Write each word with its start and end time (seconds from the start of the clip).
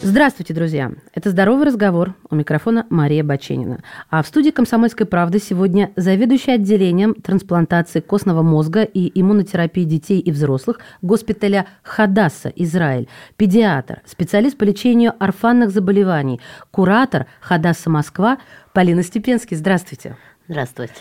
Здравствуйте, 0.00 0.54
друзья! 0.54 0.92
Это 1.12 1.30
«Здоровый 1.30 1.66
разговор». 1.66 2.14
У 2.30 2.36
микрофона 2.36 2.86
Мария 2.88 3.24
Баченина. 3.24 3.82
А 4.10 4.22
в 4.22 4.28
студии 4.28 4.50
«Комсомольской 4.50 5.06
правды» 5.06 5.40
сегодня 5.40 5.90
заведующий 5.96 6.52
отделением 6.52 7.14
трансплантации 7.14 7.98
костного 7.98 8.42
мозга 8.42 8.84
и 8.84 9.10
иммунотерапии 9.20 9.82
детей 9.82 10.20
и 10.20 10.30
взрослых 10.30 10.78
госпиталя 11.02 11.66
Хадаса, 11.82 12.52
Израиль, 12.54 13.08
педиатр, 13.36 14.02
специалист 14.06 14.56
по 14.56 14.62
лечению 14.62 15.14
орфанных 15.18 15.70
заболеваний, 15.70 16.40
куратор 16.70 17.26
Хадаса, 17.40 17.90
Москва 17.90 18.38
Полина 18.72 19.02
Степенский. 19.02 19.56
Здравствуйте. 19.56 20.16
Здравствуйте. 20.46 20.94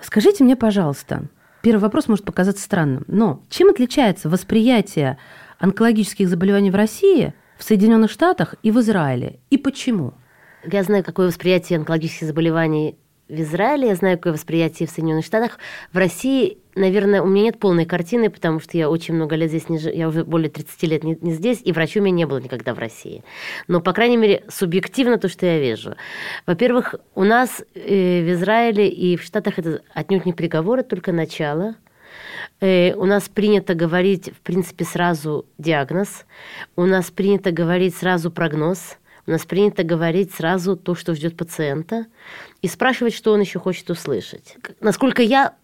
Скажите 0.00 0.44
мне, 0.44 0.54
пожалуйста, 0.54 1.24
первый 1.60 1.80
вопрос 1.80 2.06
может 2.06 2.24
показаться 2.24 2.62
странным, 2.62 3.02
но 3.08 3.42
чем 3.50 3.68
отличается 3.68 4.28
восприятие 4.28 5.18
онкологических 5.58 6.28
заболеваний 6.28 6.70
в 6.70 6.76
России– 6.76 7.34
в 7.60 7.62
Соединенных 7.62 8.10
Штатах 8.10 8.54
и 8.62 8.70
в 8.70 8.80
Израиле. 8.80 9.38
И 9.50 9.58
почему? 9.58 10.14
Я 10.64 10.82
знаю, 10.82 11.04
какое 11.04 11.26
восприятие 11.26 11.78
онкологических 11.78 12.26
заболеваний 12.26 12.96
в 13.28 13.38
Израиле, 13.42 13.88
я 13.88 13.94
знаю, 13.94 14.16
какое 14.16 14.32
восприятие 14.32 14.88
в 14.88 14.90
Соединенных 14.90 15.26
Штатах. 15.26 15.58
В 15.92 15.98
России, 15.98 16.56
наверное, 16.74 17.20
у 17.20 17.26
меня 17.26 17.44
нет 17.44 17.58
полной 17.58 17.84
картины, 17.84 18.30
потому 18.30 18.60
что 18.60 18.78
я 18.78 18.88
очень 18.88 19.14
много 19.14 19.36
лет 19.36 19.50
здесь 19.50 19.68
не 19.68 19.78
живу, 19.78 19.94
я 19.94 20.08
уже 20.08 20.24
более 20.24 20.48
30 20.48 20.82
лет 20.84 21.04
не, 21.04 21.18
не 21.20 21.32
здесь, 21.34 21.60
и 21.62 21.70
врачу 21.72 22.00
у 22.00 22.02
меня 22.02 22.16
не 22.16 22.26
было 22.26 22.38
никогда 22.38 22.74
в 22.74 22.78
России. 22.78 23.22
Но, 23.68 23.82
по 23.82 23.92
крайней 23.92 24.16
мере, 24.16 24.42
субъективно 24.48 25.18
то, 25.18 25.28
что 25.28 25.44
я 25.44 25.60
вижу. 25.60 25.96
Во-первых, 26.46 26.94
у 27.14 27.24
нас 27.24 27.62
э, 27.74 28.22
в 28.22 28.32
Израиле 28.32 28.88
и 28.88 29.16
в 29.18 29.22
Штатах 29.22 29.58
это 29.58 29.82
отнюдь 29.92 30.24
не 30.24 30.32
приговор, 30.32 30.78
это 30.78 30.88
только 30.88 31.12
начало– 31.12 31.76
у 32.60 33.06
нас 33.06 33.28
принято 33.28 33.74
говорить, 33.74 34.32
в 34.32 34.40
принципе, 34.40 34.84
сразу 34.84 35.46
диагноз. 35.58 36.26
У 36.76 36.84
нас 36.84 37.10
принято 37.10 37.52
говорить 37.52 37.96
сразу 37.96 38.30
прогноз. 38.30 38.98
У 39.26 39.30
нас 39.30 39.44
принято 39.44 39.84
говорить 39.84 40.34
сразу 40.34 40.76
то, 40.76 40.94
что 40.94 41.14
ждет 41.14 41.36
пациента, 41.36 42.06
и 42.62 42.68
спрашивать, 42.68 43.14
что 43.14 43.32
он 43.32 43.40
еще 43.40 43.58
хочет 43.58 43.88
услышать. 43.90 44.56
Насколько 44.80 45.22
я 45.22 45.54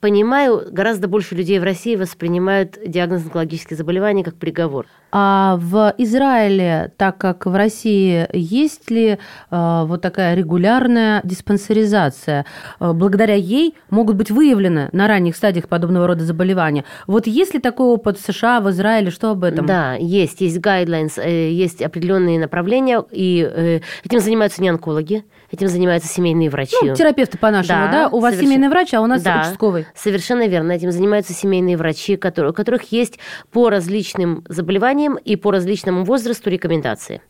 понимаю, 0.00 0.66
гораздо 0.70 1.08
больше 1.08 1.34
людей 1.34 1.58
в 1.58 1.64
России 1.64 1.96
воспринимают 1.96 2.78
диагноз 2.84 3.24
онкологических 3.24 3.76
заболеваний 3.76 4.24
как 4.24 4.36
приговор. 4.36 4.86
А 5.10 5.56
в 5.58 5.94
Израиле, 5.96 6.92
так 6.98 7.16
как 7.16 7.46
в 7.46 7.54
России, 7.54 8.28
есть 8.32 8.90
ли 8.90 9.18
э, 9.50 9.84
вот 9.86 10.02
такая 10.02 10.34
регулярная 10.34 11.22
диспансеризация? 11.24 12.44
Э, 12.78 12.92
благодаря 12.92 13.34
ей 13.34 13.74
могут 13.88 14.16
быть 14.16 14.30
выявлены 14.30 14.90
на 14.92 15.08
ранних 15.08 15.36
стадиях 15.36 15.68
подобного 15.68 16.06
рода 16.06 16.24
заболевания. 16.24 16.84
Вот 17.06 17.26
есть 17.26 17.54
ли 17.54 17.60
такой 17.60 17.86
опыт 17.86 18.18
в 18.18 18.22
США, 18.22 18.60
в 18.60 18.68
Израиле? 18.70 19.10
Что 19.10 19.30
об 19.30 19.44
этом? 19.44 19.64
Да, 19.64 19.94
есть. 19.94 20.42
Есть 20.42 20.58
guidelines, 20.58 21.18
э, 21.18 21.52
есть 21.52 21.80
определенные 21.80 22.38
направления, 22.38 23.02
и 23.10 23.82
этим 24.04 24.20
занимаются 24.20 24.60
не 24.60 24.68
онкологи, 24.68 25.24
этим 25.50 25.68
занимаются 25.68 26.08
семейные 26.08 26.50
врачи. 26.50 26.76
Ну, 26.82 26.94
терапевты 26.94 27.38
по-нашему, 27.38 27.86
да? 27.86 27.92
да? 27.92 28.08
У 28.08 28.20
вас 28.20 28.34
соверш... 28.34 28.46
семейный 28.46 28.68
врач, 28.68 28.92
а 28.92 29.00
у 29.00 29.06
нас 29.06 29.22
да, 29.22 29.40
участковый. 29.40 29.86
Совершенно 29.94 30.46
верно. 30.46 30.72
Этим 30.72 30.90
занимаются 30.90 31.32
семейные 31.32 31.76
врачи, 31.76 32.16
которые, 32.16 32.50
у 32.50 32.54
которых 32.54 32.92
есть 32.92 33.18
по 33.50 33.70
различным 33.70 34.44
заболеваниям 34.48 35.16
и 35.16 35.36
по 35.36 35.50
различному 35.50 36.04
возрасту 36.04 36.50
рекомендации. 36.50 37.22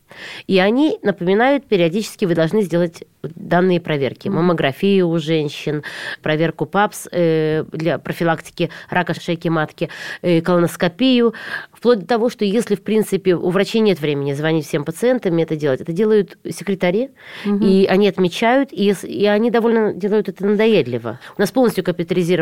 И 0.47 0.59
они 0.59 0.99
напоминают 1.03 1.65
периодически, 1.65 2.25
вы 2.25 2.35
должны 2.35 2.61
сделать 2.61 3.03
данные 3.21 3.81
проверки. 3.81 4.29
Маммографию 4.29 5.07
у 5.09 5.19
женщин, 5.19 5.83
проверку 6.21 6.65
ПАПС 6.65 7.07
э, 7.11 7.65
для 7.71 7.99
профилактики 7.99 8.69
рака 8.89 9.13
шейки 9.13 9.49
матки, 9.49 9.89
э, 10.21 10.41
колоноскопию, 10.41 11.33
вплоть 11.73 11.99
до 11.99 12.07
того, 12.07 12.29
что 12.29 12.45
если, 12.45 12.75
в 12.75 12.81
принципе, 12.81 13.35
у 13.35 13.49
врачей 13.49 13.81
нет 13.81 13.99
времени 13.99 14.33
звонить 14.33 14.65
всем 14.65 14.85
пациентам 14.85 15.37
и 15.37 15.43
это 15.43 15.55
делать, 15.55 15.81
это 15.81 15.91
делают 15.91 16.37
секретари, 16.49 17.09
угу. 17.45 17.63
и 17.63 17.85
они 17.85 18.07
отмечают, 18.07 18.69
и, 18.71 18.93
и 19.03 19.25
они 19.25 19.51
довольно 19.51 19.93
делают 19.93 20.29
это 20.29 20.45
надоедливо. 20.45 21.19
У 21.37 21.41
нас 21.41 21.51
полностью 21.51 21.83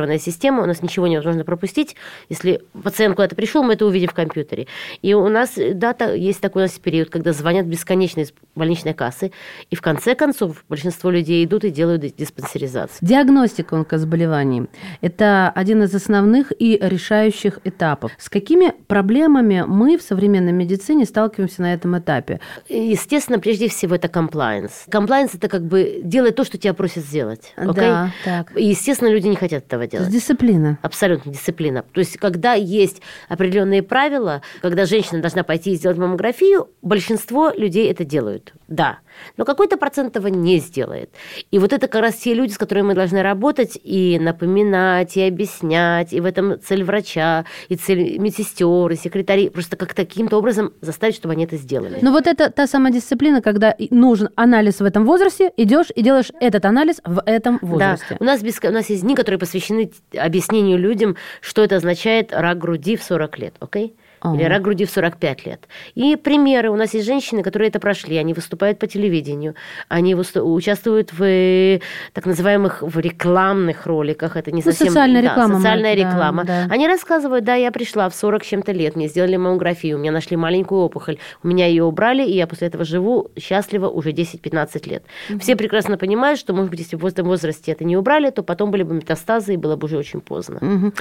компьютеризированная 0.07 0.19
система, 0.19 0.63
у 0.63 0.65
нас 0.65 0.81
ничего 0.81 1.07
невозможно 1.07 1.43
пропустить. 1.43 1.95
Если 2.29 2.61
пациент 2.83 3.15
куда-то 3.15 3.35
пришел, 3.35 3.63
мы 3.63 3.73
это 3.73 3.85
увидим 3.85 4.09
в 4.09 4.13
компьютере. 4.13 4.67
И 5.01 5.13
у 5.13 5.27
нас 5.29 5.53
дата, 5.73 6.13
есть 6.13 6.41
такой 6.41 6.63
у 6.63 6.65
нас 6.65 6.71
период, 6.79 7.09
когда 7.09 7.33
звонят 7.33 7.65
бесконечно 7.65 8.21
из 8.21 8.33
больничной 8.55 8.93
кассы, 8.93 9.31
и 9.69 9.75
в 9.75 9.81
конце 9.81 10.15
концов 10.15 10.63
большинство 10.69 11.11
людей 11.11 11.43
идут 11.45 11.63
и 11.63 11.69
делают 11.69 12.01
диспансеризацию. 12.15 12.97
Диагностика 13.01 13.75
онкозаболеваний– 13.75 14.67
это 15.01 15.51
один 15.55 15.83
из 15.83 15.93
основных 15.93 16.51
и 16.57 16.79
решающих 16.81 17.59
этапов. 17.63 18.11
С 18.17 18.29
какими 18.29 18.73
проблемами 18.87 19.63
мы 19.67 19.97
в 19.97 20.01
современной 20.01 20.53
медицине 20.53 21.05
сталкиваемся 21.05 21.61
на 21.61 21.73
этом 21.73 21.97
этапе? 21.97 22.39
Естественно, 22.69 23.39
прежде 23.39 23.67
всего, 23.67 23.95
это 23.95 24.07
compliance. 24.07 24.87
Compliance– 24.89 25.31
это 25.33 25.47
как 25.47 25.63
бы 25.63 25.99
делать 26.03 26.35
то, 26.35 26.43
что 26.43 26.57
тебя 26.57 26.73
просят 26.73 27.03
сделать. 27.03 27.53
Okay? 27.57 27.73
Да, 27.75 28.11
так. 28.23 28.57
И, 28.57 28.65
естественно, 28.65 29.09
люди 29.09 29.27
не 29.27 29.35
хотят 29.35 29.65
этого 29.65 29.87
делать. 29.87 29.96
Дисциплина. 30.05 30.77
Абсолютно 30.81 31.31
дисциплина. 31.31 31.83
То 31.93 31.99
есть, 31.99 32.17
когда 32.17 32.53
есть 32.53 33.01
определенные 33.29 33.83
правила, 33.83 34.41
когда 34.61 34.85
женщина 34.85 35.21
должна 35.21 35.43
пойти 35.43 35.71
и 35.71 35.75
сделать 35.75 35.97
маммографию, 35.97 36.69
большинство 36.81 37.51
людей 37.55 37.89
это 37.91 38.05
делают. 38.05 38.53
Да. 38.67 38.99
Но 39.37 39.45
какой-то 39.45 39.77
процент 39.77 40.15
этого 40.15 40.27
не 40.27 40.57
сделает. 40.59 41.09
И 41.51 41.59
вот 41.59 41.73
это 41.73 41.87
как 41.87 42.01
раз 42.01 42.15
те 42.15 42.33
люди, 42.33 42.51
с 42.51 42.57
которыми 42.57 42.87
мы 42.87 42.93
должны 42.95 43.21
работать 43.21 43.79
и 43.83 44.19
напоминать, 44.19 45.17
и 45.17 45.21
объяснять, 45.21 46.13
и 46.13 46.19
в 46.19 46.25
этом 46.25 46.59
цель 46.61 46.83
врача, 46.83 47.45
и 47.69 47.75
цель 47.75 48.17
медсестер, 48.17 48.91
и 48.91 48.95
секретарей, 48.95 49.49
просто 49.49 49.75
как 49.75 49.93
таким-то 49.93 50.37
образом 50.37 50.73
заставить, 50.81 51.15
чтобы 51.15 51.33
они 51.33 51.45
это 51.45 51.57
сделали. 51.57 51.99
Но 52.01 52.11
вот 52.11 52.27
это 52.27 52.49
та 52.49 52.67
самая 52.67 52.91
дисциплина, 52.93 53.41
когда 53.41 53.75
нужен 53.89 54.29
анализ 54.35 54.79
в 54.79 54.85
этом 54.85 55.05
возрасте, 55.05 55.51
идешь 55.57 55.87
и 55.95 56.01
делаешь 56.01 56.31
этот 56.39 56.65
анализ 56.65 57.01
в 57.03 57.21
этом 57.25 57.59
возрасте. 57.61 58.05
Да. 58.11 58.17
У 58.19 58.23
нас, 58.23 58.41
без, 58.41 58.59
у 58.63 58.71
нас 58.71 58.89
есть 58.89 59.03
дни, 59.03 59.15
которые 59.15 59.39
посвящены 59.39 59.91
объяснению 60.17 60.77
людям, 60.77 61.15
что 61.41 61.63
это 61.63 61.77
означает 61.77 62.31
рак 62.31 62.57
груди 62.57 62.95
в 62.95 63.03
40 63.03 63.39
лет, 63.39 63.55
окей? 63.59 63.95
Okay? 63.95 64.06
Или 64.23 64.43
рак 64.43 64.61
груди 64.61 64.85
в 64.85 64.91
45 64.91 65.45
лет. 65.45 65.67
И 65.95 66.15
примеры. 66.15 66.69
У 66.69 66.75
нас 66.75 66.93
есть 66.93 67.05
женщины, 67.05 67.43
которые 67.43 67.69
это 67.69 67.79
прошли. 67.79 68.17
Они 68.17 68.33
выступают 68.33 68.79
по 68.79 68.87
телевидению, 68.87 69.55
они 69.89 70.15
участвуют 70.15 71.11
в 71.13 71.79
так 72.13 72.25
называемых 72.25 72.81
в 72.81 72.99
рекламных 72.99 73.85
роликах. 73.85 74.35
Это 74.35 74.51
не 74.51 74.61
ну, 74.63 74.71
совсем... 74.71 74.87
Социальная 74.87 75.21
да, 75.21 75.29
реклама. 75.29 75.55
Социальная 75.55 75.95
да, 75.95 76.01
реклама. 76.01 76.43
Да. 76.43 76.67
Они 76.69 76.87
рассказывают, 76.87 77.45
да, 77.45 77.55
я 77.55 77.71
пришла 77.71 78.09
в 78.09 78.15
40 78.15 78.43
чем-то 78.43 78.71
лет, 78.71 78.95
мне 78.95 79.07
сделали 79.07 79.37
маммографию, 79.37 79.97
у 79.97 79.99
меня 79.99 80.11
нашли 80.11 80.37
маленькую 80.37 80.81
опухоль, 80.81 81.17
у 81.43 81.47
меня 81.47 81.67
ее 81.67 81.83
убрали, 81.83 82.25
и 82.25 82.35
я 82.35 82.47
после 82.47 82.67
этого 82.67 82.83
живу 82.83 83.29
счастливо 83.39 83.87
уже 83.87 84.11
10-15 84.11 84.89
лет. 84.89 85.03
Угу. 85.29 85.39
Все 85.39 85.55
прекрасно 85.55 85.97
понимают, 85.97 86.39
что, 86.39 86.53
может 86.53 86.71
быть, 86.71 86.79
если 86.79 86.95
в 86.95 87.05
этом 87.05 87.27
возрасте 87.27 87.71
это 87.71 87.83
не 87.83 87.97
убрали, 87.97 88.29
то 88.29 88.43
потом 88.43 88.71
были 88.71 88.83
бы 88.83 88.95
метастазы, 88.95 89.53
и 89.53 89.57
было 89.57 89.75
бы 89.75 89.85
уже 89.85 89.97
очень 89.97 90.21
поздно. 90.21 90.57
Угу. 90.61 90.93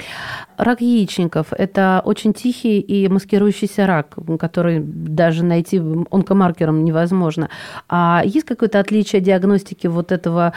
Рак 0.57 0.81
яичников– 0.81 1.47
это 1.51 2.01
очень 2.05 2.33
тихий 2.33 2.79
и 2.79 3.06
маскирующийся 3.09 3.87
рак, 3.87 4.15
который 4.39 4.79
даже 4.79 5.43
найти 5.43 5.81
онкомаркером 6.11 6.83
невозможно. 6.83 7.49
А 7.89 8.21
есть 8.25 8.45
какое-то 8.45 8.79
отличие 8.79 9.21
диагностики 9.21 9.87
вот 9.87 10.11
этого 10.11 10.53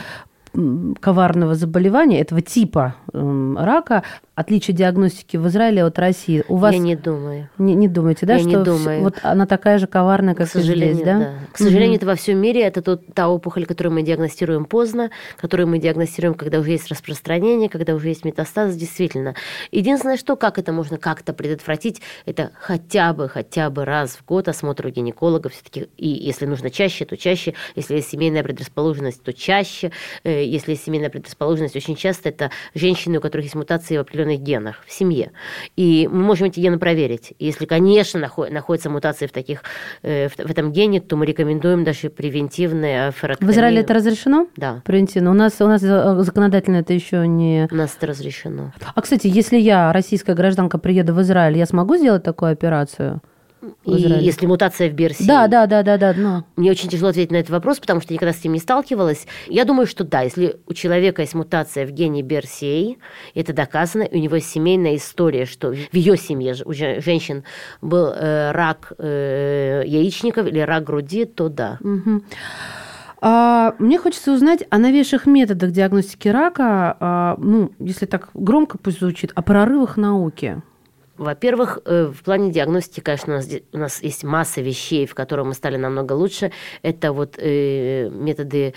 коварного 1.00 1.54
заболевания, 1.54 2.20
этого 2.20 2.40
типа 2.40 2.96
рака, 3.12 4.02
отличие 4.40 4.76
диагностики 4.76 5.36
в 5.36 5.46
Израиле 5.48 5.84
от 5.84 5.98
России? 5.98 6.44
У 6.48 6.56
вас... 6.56 6.72
Я 6.74 6.80
не 6.80 6.96
думаю. 6.96 7.48
Не, 7.58 7.74
не 7.74 7.88
думаете, 7.88 8.26
да, 8.26 8.34
Я 8.34 8.40
что 8.40 8.48
не 8.48 8.56
думаю. 8.56 9.02
вот 9.02 9.18
она 9.22 9.46
такая 9.46 9.78
же 9.78 9.86
коварная, 9.86 10.34
как 10.34 10.48
К 10.48 10.50
сожалению, 10.50 10.94
здесь, 10.94 11.06
да? 11.06 11.18
да? 11.18 11.32
К 11.52 11.58
сожалению, 11.58 11.94
mm-hmm. 11.94 11.96
это 11.96 12.06
во 12.06 12.14
всем 12.14 12.38
мире. 12.38 12.62
Это 12.62 12.82
тот, 12.82 13.02
та 13.14 13.28
опухоль, 13.28 13.66
которую 13.66 13.94
мы 13.94 14.02
диагностируем 14.02 14.64
поздно, 14.64 15.10
которую 15.36 15.68
мы 15.68 15.78
диагностируем, 15.78 16.34
когда 16.34 16.58
уже 16.58 16.70
есть 16.70 16.88
распространение, 16.88 17.68
когда 17.68 17.94
уже 17.94 18.08
есть 18.08 18.24
метастаз, 18.24 18.74
действительно. 18.76 19.34
Единственное, 19.70 20.16
что 20.16 20.36
как 20.36 20.58
это 20.58 20.72
можно 20.72 20.98
как-то 20.98 21.32
предотвратить, 21.32 22.00
это 22.26 22.50
хотя 22.60 23.12
бы, 23.12 23.28
хотя 23.28 23.70
бы 23.70 23.84
раз 23.84 24.12
в 24.12 24.24
год 24.24 24.48
осмотр 24.48 24.86
у 24.86 24.90
гинеколога 24.90 25.48
все-таки. 25.48 25.88
И 25.96 26.08
если 26.08 26.46
нужно 26.46 26.70
чаще, 26.70 27.04
то 27.04 27.16
чаще. 27.16 27.54
Если 27.76 27.96
есть 27.96 28.10
семейная 28.10 28.42
предрасположенность, 28.42 29.22
то 29.22 29.32
чаще. 29.32 29.92
Э, 30.24 30.44
если 30.44 30.72
есть 30.72 30.84
семейная 30.84 31.10
предрасположенность, 31.10 31.76
очень 31.76 31.96
часто 31.96 32.30
это 32.30 32.50
женщины, 32.74 33.18
у 33.18 33.20
которых 33.20 33.44
есть 33.44 33.54
мутации 33.54 33.96
в 33.96 34.00
определенных 34.30 34.40
генах 34.40 34.76
в 34.86 34.92
семье. 34.92 35.32
И 35.76 36.08
мы 36.10 36.22
можем 36.22 36.48
эти 36.48 36.60
гены 36.60 36.78
проверить. 36.78 37.32
Если, 37.38 37.66
конечно, 37.66 38.20
находятся 38.50 38.90
мутации 38.90 39.26
в, 39.26 39.32
таких, 39.32 39.62
э, 40.02 40.28
в, 40.28 40.36
в 40.36 40.50
этом 40.50 40.72
гене, 40.72 41.00
то 41.00 41.16
мы 41.16 41.26
рекомендуем 41.26 41.84
даже 41.84 42.10
превентивные 42.10 43.12
ферактомию. 43.12 43.52
В 43.52 43.56
Израиле 43.56 43.80
это 43.80 43.94
разрешено? 43.94 44.46
Да. 44.56 44.82
Превентивно. 44.84 45.30
У 45.30 45.34
нас, 45.34 45.60
у 45.60 45.66
нас 45.66 45.80
законодательно 45.80 46.76
это 46.76 46.92
еще 46.92 47.26
не... 47.26 47.68
У 47.70 47.74
нас 47.74 47.94
это 47.96 48.08
разрешено. 48.08 48.72
А, 48.94 49.00
кстати, 49.00 49.26
если 49.26 49.58
я, 49.58 49.92
российская 49.92 50.34
гражданка, 50.34 50.78
приеду 50.78 51.14
в 51.14 51.20
Израиль, 51.22 51.56
я 51.56 51.66
смогу 51.66 51.96
сделать 51.96 52.22
такую 52.22 52.52
операцию? 52.52 53.20
И 53.84 53.92
если 53.92 54.46
мутация 54.46 54.90
в 54.90 54.94
BRCA. 54.94 55.26
Да, 55.26 55.48
да, 55.48 55.66
да, 55.66 55.82
да, 55.82 55.98
да. 55.98 56.14
Но... 56.16 56.44
Мне 56.56 56.70
очень 56.70 56.88
тяжело 56.88 57.10
ответить 57.10 57.32
на 57.32 57.36
этот 57.36 57.50
вопрос, 57.50 57.78
потому 57.78 58.00
что 58.00 58.12
никогда 58.12 58.32
с 58.32 58.42
ним 58.42 58.54
не 58.54 58.58
сталкивалась. 58.58 59.26
Я 59.48 59.64
думаю, 59.64 59.86
что 59.86 60.04
да, 60.04 60.22
если 60.22 60.56
у 60.66 60.72
человека 60.72 61.22
есть 61.22 61.34
мутация 61.34 61.86
в 61.86 61.90
гене 61.90 62.22
BRCA, 62.22 62.96
это 63.34 63.52
доказано, 63.52 64.08
у 64.10 64.16
него 64.16 64.36
есть 64.36 64.50
семейная 64.50 64.96
история, 64.96 65.44
что 65.44 65.72
в 65.72 65.94
ее 65.94 66.16
семье 66.16 66.54
у 66.64 66.72
женщин 66.72 67.44
был 67.80 68.06
э, 68.06 68.52
рак 68.52 68.92
э, 68.98 69.82
яичников 69.86 70.46
или 70.46 70.60
рак 70.60 70.84
груди, 70.84 71.24
то 71.24 71.48
да. 71.48 71.78
Угу. 71.80 72.22
А, 73.22 73.74
мне 73.78 73.98
хочется 73.98 74.32
узнать 74.32 74.64
о 74.70 74.78
новейших 74.78 75.26
методах 75.26 75.72
диагностики 75.72 76.28
рака, 76.28 76.96
а, 76.98 77.36
ну, 77.38 77.70
если 77.78 78.06
так 78.06 78.30
громко 78.32 78.78
пусть 78.78 79.00
звучит, 79.00 79.32
о 79.34 79.42
прорывах 79.42 79.96
науки. 79.96 80.62
Во-первых, 81.20 81.80
э, 81.84 82.06
в 82.06 82.22
плане 82.22 82.50
диагностики, 82.50 83.00
конечно, 83.00 83.34
у 83.34 83.36
нас, 83.36 83.48
у 83.74 83.78
нас 83.78 84.02
есть 84.02 84.24
масса 84.24 84.62
вещей, 84.62 85.04
в 85.04 85.14
которых 85.14 85.44
мы 85.44 85.52
стали 85.52 85.76
намного 85.76 86.14
лучше. 86.14 86.50
Это 86.80 87.12
вот 87.12 87.34
э, 87.36 88.08
методы 88.08 88.72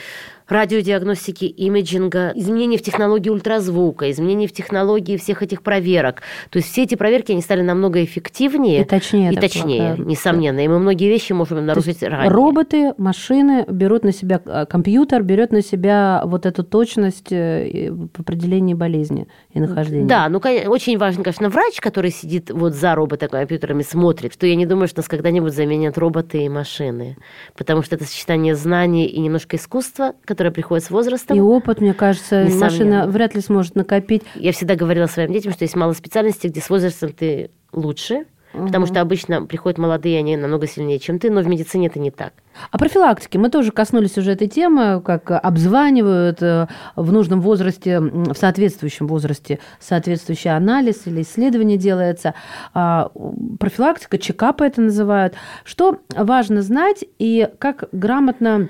радиодиагностики, 0.47 1.45
имиджинга, 1.45 2.31
изменения 2.35 2.77
в 2.77 2.81
технологии 2.81 3.29
ультразвука, 3.29 4.09
изменения 4.11 4.47
в 4.47 4.51
технологии 4.51 5.17
всех 5.17 5.43
этих 5.43 5.61
проверок. 5.61 6.21
То 6.49 6.57
есть 6.57 6.71
все 6.71 6.83
эти 6.83 6.95
проверки, 6.95 7.31
они 7.31 7.41
стали 7.41 7.61
намного 7.61 8.03
эффективнее. 8.03 8.81
И 8.81 8.83
точнее. 8.83 9.31
И 9.31 9.35
точнее, 9.35 9.95
плохо. 9.95 10.09
несомненно. 10.09 10.59
И 10.63 10.67
мы 10.67 10.79
многие 10.79 11.07
вещи 11.07 11.33
можем 11.33 11.59
обнаружить 11.59 12.01
ранее. 12.03 12.31
Роботы, 12.31 12.93
машины 12.97 13.65
берут 13.69 14.03
на 14.03 14.11
себя, 14.11 14.41
а, 14.45 14.65
компьютер 14.65 15.23
берет 15.23 15.51
на 15.51 15.61
себя 15.61 16.23
вот 16.25 16.45
эту 16.45 16.63
точность 16.63 17.31
э, 17.31 17.91
в 17.91 18.19
определении 18.19 18.73
болезни 18.73 19.27
и 19.53 19.59
нахождения. 19.59 20.07
Да, 20.07 20.27
ну 20.29 20.39
очень 20.67 20.97
важен, 20.97 21.23
конечно, 21.23 21.49
врач, 21.49 21.79
который 21.79 22.11
сидит 22.11 22.49
вот 22.51 22.73
за 22.73 22.95
роботом-компьютерами, 22.95 23.83
смотрит, 23.83 24.33
что 24.33 24.47
я 24.47 24.55
не 24.55 24.65
думаю, 24.65 24.87
что 24.87 25.03
нас 25.03 25.07
когда-нибудь 25.07 25.53
заменят 25.53 25.97
роботы 25.97 26.45
и 26.45 26.49
машины. 26.49 27.17
Потому 27.57 27.83
что 27.83 27.95
это 27.95 28.05
сочетание 28.05 28.55
знаний 28.55 29.05
и 29.05 29.19
немножко 29.19 29.57
искусства, 29.57 30.13
которая 30.33 30.51
приходит 30.51 30.83
с 30.83 30.89
возрастом. 30.89 31.37
И 31.37 31.39
опыт, 31.39 31.79
мне 31.79 31.93
кажется, 31.93 32.43
Несомненно. 32.43 32.65
машина 32.65 33.07
вряд 33.07 33.35
ли 33.35 33.41
сможет 33.41 33.75
накопить. 33.75 34.23
Я 34.33 34.51
всегда 34.51 34.75
говорила 34.75 35.05
своим 35.05 35.31
детям, 35.31 35.53
что 35.53 35.63
есть 35.63 35.75
мало 35.75 35.93
специальностей, 35.93 36.49
где 36.49 36.59
с 36.59 36.71
возрастом 36.71 37.13
ты 37.13 37.51
лучше, 37.71 38.25
угу. 38.51 38.65
потому 38.65 38.87
что 38.87 38.99
обычно 38.99 39.45
приходят 39.45 39.77
молодые, 39.77 40.17
они 40.17 40.35
намного 40.35 40.65
сильнее, 40.65 40.97
чем 40.97 41.19
ты, 41.19 41.29
но 41.29 41.41
в 41.41 41.47
медицине 41.47 41.85
это 41.85 41.99
не 41.99 42.09
так. 42.09 42.33
А 42.71 42.79
профилактики 42.79 43.37
мы 43.37 43.49
тоже 43.49 43.71
коснулись 43.71 44.17
уже 44.17 44.31
этой 44.31 44.47
темы, 44.47 45.03
как 45.05 45.29
обзванивают 45.29 46.41
э, 46.41 46.67
в 46.95 47.11
нужном 47.11 47.39
возрасте, 47.39 47.99
в 47.99 48.33
соответствующем 48.33 49.05
возрасте 49.05 49.59
соответствующий 49.79 50.49
анализ 50.49 51.05
или 51.05 51.21
исследование 51.21 51.77
делается. 51.77 52.33
А, 52.73 53.11
профилактика, 53.59 54.17
чекапы 54.17 54.65
это 54.65 54.81
называют. 54.81 55.35
Что 55.63 55.99
важно 56.09 56.63
знать 56.63 57.05
и 57.19 57.47
как 57.59 57.89
грамотно 57.91 58.69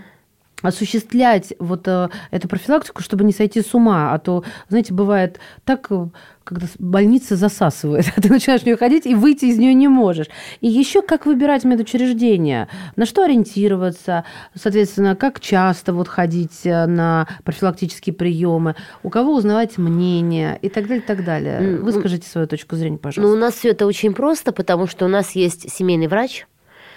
осуществлять 0.63 1.53
вот 1.59 1.87
э, 1.87 2.09
эту 2.31 2.47
профилактику, 2.47 3.03
чтобы 3.03 3.23
не 3.23 3.33
сойти 3.33 3.61
с 3.61 3.73
ума. 3.75 4.13
А 4.13 4.17
то, 4.17 4.43
знаете, 4.69 4.93
бывает 4.93 5.39
так, 5.65 5.87
э, 5.91 6.07
когда 6.43 6.67
больница 6.79 7.35
засасывает, 7.35 8.05
а 8.15 8.21
ты 8.21 8.29
начинаешь 8.29 8.61
в 8.61 8.65
нее 8.65 8.77
ходить 8.77 9.05
и 9.05 9.13
выйти 9.13 9.45
из 9.45 9.57
нее 9.57 9.73
не 9.73 9.87
можешь. 9.87 10.27
И 10.61 10.67
еще 10.67 11.01
как 11.01 11.25
выбирать 11.25 11.63
медучреждение, 11.65 12.69
на 12.95 13.05
что 13.05 13.23
ориентироваться, 13.23 14.25
соответственно, 14.55 15.15
как 15.15 15.39
часто 15.39 15.93
вот 15.93 16.07
ходить 16.07 16.61
э, 16.65 16.85
на 16.85 17.27
профилактические 17.43 18.15
приемы, 18.15 18.75
у 19.03 19.09
кого 19.09 19.35
узнавать 19.35 19.77
мнение 19.77 20.57
и 20.61 20.69
так 20.69 20.87
далее, 20.87 21.03
и 21.03 21.05
так 21.07 21.25
далее. 21.25 21.77
Выскажите 21.77 22.27
свою 22.27 22.47
точку 22.47 22.77
зрения, 22.77 22.97
пожалуйста. 22.97 23.29
Ну, 23.29 23.37
у 23.37 23.39
нас 23.39 23.55
все 23.55 23.69
это 23.69 23.85
очень 23.85 24.13
просто, 24.13 24.53
потому 24.53 24.87
что 24.87 25.05
у 25.05 25.09
нас 25.09 25.31
есть 25.31 25.69
семейный 25.71 26.07
врач, 26.07 26.45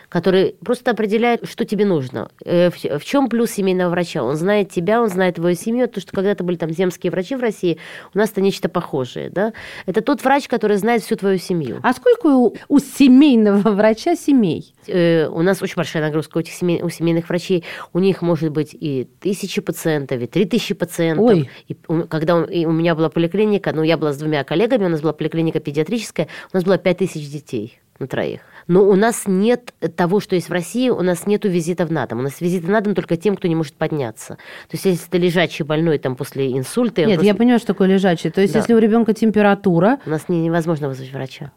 который 0.09 0.57
просто 0.65 0.93
определяет, 0.93 1.49
что 1.49 1.65
тебе 1.65 1.85
нужно. 1.85 2.31
Э, 2.45 2.71
в 2.71 3.05
чем 3.05 3.29
плюс 3.29 3.51
семейного 3.51 3.91
врача? 3.91 4.23
Он 4.23 4.37
знает 4.37 4.71
тебя, 4.71 5.03
он 5.03 5.09
знает 5.09 5.37
твою 5.37 5.57
семью, 5.57 5.89
то, 5.89 6.01
что 6.01 6.13
когда-то 6.13 6.45
были 6.45 6.57
там 6.57 6.71
земские 6.71 7.11
врачи 7.11 7.35
в 7.35 7.41
России, 7.41 7.79
у 8.15 8.19
нас 8.19 8.31
это 8.31 8.41
нечто 8.41 8.69
похожее. 8.69 9.31
Да? 9.31 9.53
Это 9.87 10.01
тот 10.01 10.23
врач, 10.25 10.49
который 10.49 10.77
знает 10.77 11.03
всю 11.03 11.17
твою 11.17 11.39
семью. 11.39 11.81
А 11.83 11.93
сколько 11.93 12.27
у, 12.27 12.57
у 12.69 12.79
семейного 12.79 13.71
врача 13.71 14.17
семей? 14.17 14.75
Э, 14.87 15.29
у 15.29 15.43
нас 15.43 15.63
очень 15.63 15.77
большая 15.77 16.03
нагрузка 16.03 16.39
у, 16.39 16.41
этих 16.41 16.53
семей, 16.53 16.83
у 16.83 16.89
семейных 16.89 17.29
врачей. 17.29 17.65
У 17.93 17.99
них 17.99 18.23
может 18.23 18.51
быть 18.51 18.77
и 18.79 19.09
тысячи 19.21 19.61
пациентов, 19.61 20.21
и 20.21 20.27
три 20.27 20.45
тысячи 20.45 20.75
пациентов. 20.75 21.27
Ой. 21.27 21.51
И, 21.69 21.75
когда 22.09 22.37
у, 22.37 22.45
и 22.45 22.65
у 22.65 22.73
меня 22.73 22.95
была 22.95 23.09
поликлиника, 23.09 23.73
ну, 23.73 23.83
я 23.83 23.97
была 23.97 24.13
с 24.13 24.19
двумя 24.19 24.45
коллегами, 24.45 24.85
у 24.87 24.89
нас 24.89 25.01
была 25.01 25.13
поликлиника 25.13 25.61
педиатрическая, 25.61 26.29
у 26.53 26.57
нас 26.57 26.65
было 26.65 26.79
пять 26.79 26.99
тысяч 26.99 27.29
детей 27.29 27.81
на 27.99 28.07
троих. 28.07 28.41
Но 28.67 28.83
у 28.85 28.97
нас 28.97 29.25
нет 29.27 29.73
того, 29.95 30.21
что 30.21 30.35
есть 30.35 30.49
в 30.49 30.53
России, 30.53 30.89
у 30.89 31.03
нас 31.03 31.27
нет 31.27 31.45
визитов 31.45 31.91
на 31.91 32.07
дом. 32.07 32.21
У 32.21 32.23
нас 32.23 32.41
визиты 32.41 32.69
на 32.69 32.81
дом 32.81 32.95
только 32.95 33.17
тем, 33.17 33.37
кто 33.37 33.49
не 33.49 33.55
может 33.55 33.75
подняться. 33.75 34.35
То 34.69 34.75
есть, 34.75 34.85
если 34.85 35.09
ты 35.09 35.19
лежачий 35.19 35.63
больной 35.63 35.99
там, 35.99 36.17
после 36.17 36.53
инсульта... 36.53 37.03
Нет, 37.03 37.17
просто... 37.17 37.27
я 37.27 37.35
понимаю, 37.35 37.59
что 37.59 37.69
такое 37.69 37.89
лежачий. 37.89 38.31
То 38.31 38.41
есть, 38.41 38.55
да. 38.55 38.61
если 38.61 38.75
у 38.75 38.79
ребенка 38.79 39.15
температура... 39.15 39.99
У 40.07 40.11
нас 40.11 40.29
невозможно 40.29 40.89
вызвать 40.89 41.13
врача. 41.13 41.53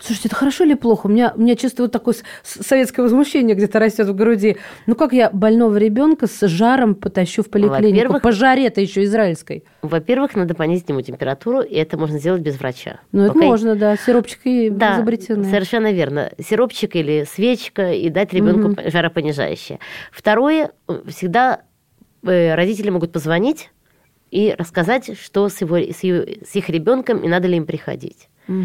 Слушайте, 0.00 0.28
это 0.28 0.36
хорошо 0.36 0.64
или 0.64 0.74
плохо? 0.74 1.06
У 1.06 1.10
меня, 1.10 1.32
у 1.36 1.40
меня 1.40 1.56
чувство 1.56 1.82
вот 1.82 1.92
такое 1.92 2.14
советское 2.42 3.02
возмущение 3.02 3.54
где-то 3.54 3.78
растет 3.78 4.08
в 4.08 4.14
груди. 4.14 4.56
Ну 4.86 4.94
как 4.94 5.12
я 5.12 5.30
больного 5.30 5.76
ребенка 5.76 6.26
с 6.26 6.46
жаром 6.48 6.94
потащу 6.94 7.42
в 7.42 7.50
поликлинику? 7.50 8.18
По 8.18 8.32
жаре-то 8.32 8.80
еще 8.80 9.04
израильской. 9.04 9.64
Во-первых, 9.82 10.34
надо 10.34 10.54
понизить 10.54 10.88
ему 10.88 11.02
температуру, 11.02 11.60
и 11.60 11.74
это 11.74 11.98
можно 11.98 12.18
сделать 12.18 12.40
без 12.40 12.58
врача. 12.58 13.00
Ну, 13.12 13.24
это 13.24 13.38
можно, 13.38 13.76
да. 13.76 13.96
Сиропчик 13.96 14.40
и 14.44 14.70
да, 14.70 14.96
изобретенный. 14.96 15.44
совершенно 15.44 15.92
верно. 15.92 16.32
Сиропчик 16.38 16.96
или 16.96 17.26
свечка, 17.30 17.92
и 17.92 18.08
дать 18.08 18.32
ребенку 18.32 18.70
угу. 18.70 18.90
жаропонижающее. 18.90 19.80
Второе, 20.12 20.72
всегда 21.08 21.62
э, 22.22 22.54
родители 22.54 22.88
могут 22.88 23.12
позвонить 23.12 23.70
и 24.30 24.54
рассказать, 24.56 25.18
что 25.18 25.48
с, 25.48 25.60
его, 25.60 25.76
с, 25.76 26.02
его, 26.02 26.24
с 26.24 26.54
их 26.54 26.68
ребенком 26.70 27.18
и 27.18 27.28
надо 27.28 27.48
ли 27.48 27.56
им 27.56 27.66
приходить. 27.66 28.28
Угу. 28.48 28.64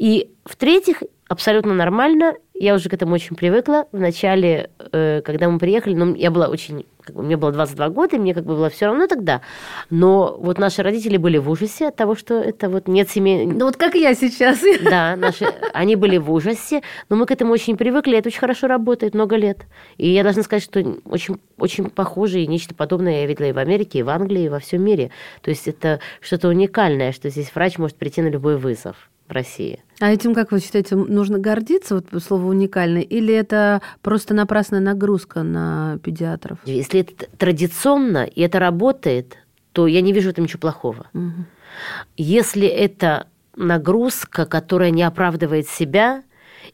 И 0.00 0.30
в-третьих, 0.46 1.02
абсолютно 1.28 1.74
нормально, 1.74 2.34
я 2.54 2.74
уже 2.74 2.88
к 2.88 2.94
этому 2.94 3.14
очень 3.14 3.36
привыкла. 3.36 3.84
Вначале, 3.92 4.70
э, 4.92 5.20
когда 5.22 5.50
мы 5.50 5.58
приехали, 5.58 5.94
ну, 5.94 6.14
я 6.14 6.30
была 6.30 6.48
очень, 6.48 6.86
как 7.02 7.14
бы, 7.14 7.22
мне 7.22 7.36
было 7.36 7.52
22 7.52 7.90
года, 7.90 8.16
и 8.16 8.18
мне 8.18 8.32
как 8.32 8.44
бы 8.44 8.54
было 8.54 8.70
все 8.70 8.86
равно 8.86 9.06
тогда. 9.08 9.42
Но 9.90 10.38
вот 10.40 10.58
наши 10.58 10.82
родители 10.82 11.18
были 11.18 11.36
в 11.36 11.50
ужасе 11.50 11.88
от 11.88 11.96
того, 11.96 12.14
что 12.14 12.40
это 12.40 12.70
вот 12.70 12.88
нет 12.88 13.10
семьи. 13.10 13.44
Ну 13.44 13.66
вот 13.66 13.76
как 13.76 13.94
я 13.94 14.14
сейчас. 14.14 14.60
Да, 14.82 15.16
наши, 15.16 15.44
они 15.74 15.96
были 15.96 16.16
в 16.16 16.32
ужасе, 16.32 16.80
но 17.10 17.16
мы 17.16 17.26
к 17.26 17.30
этому 17.30 17.52
очень 17.52 17.76
привыкли, 17.76 18.16
это 18.16 18.30
очень 18.30 18.40
хорошо 18.40 18.68
работает 18.68 19.12
много 19.12 19.36
лет. 19.36 19.66
И 19.98 20.08
я 20.08 20.22
должна 20.22 20.42
сказать, 20.42 20.64
что 20.64 20.80
очень, 21.04 21.38
очень 21.58 21.90
похоже 21.90 22.40
и 22.40 22.46
нечто 22.46 22.74
подобное 22.74 23.20
я 23.20 23.26
видела 23.26 23.48
и 23.48 23.52
в 23.52 23.58
Америке, 23.58 23.98
и 23.98 24.02
в 24.02 24.08
Англии, 24.08 24.44
и 24.44 24.48
во 24.48 24.60
всем 24.60 24.82
мире. 24.82 25.10
То 25.42 25.50
есть 25.50 25.68
это 25.68 26.00
что-то 26.22 26.48
уникальное, 26.48 27.12
что 27.12 27.28
здесь 27.28 27.54
врач 27.54 27.76
может 27.76 27.98
прийти 27.98 28.22
на 28.22 28.28
любой 28.28 28.56
вызов 28.56 28.96
в 29.28 29.32
России. 29.32 29.80
А 30.00 30.10
этим, 30.10 30.34
как 30.34 30.50
вы 30.50 30.60
считаете, 30.60 30.96
нужно 30.96 31.38
гордиться, 31.38 31.94
вот 31.94 32.22
слово 32.22 32.46
уникальный, 32.46 33.02
или 33.02 33.34
это 33.34 33.82
просто 34.00 34.32
напрасная 34.32 34.80
нагрузка 34.80 35.42
на 35.42 35.98
педиатров? 36.02 36.58
Если 36.64 37.00
это 37.00 37.26
традиционно 37.36 38.24
и 38.24 38.40
это 38.40 38.58
работает, 38.58 39.36
то 39.72 39.86
я 39.86 40.00
не 40.00 40.12
вижу 40.12 40.28
в 40.28 40.32
этом 40.32 40.44
ничего 40.44 40.60
плохого. 40.60 41.06
Угу. 41.12 41.44
Если 42.16 42.66
это 42.66 43.26
нагрузка, 43.56 44.46
которая 44.46 44.90
не 44.90 45.02
оправдывает 45.02 45.68
себя, 45.68 46.22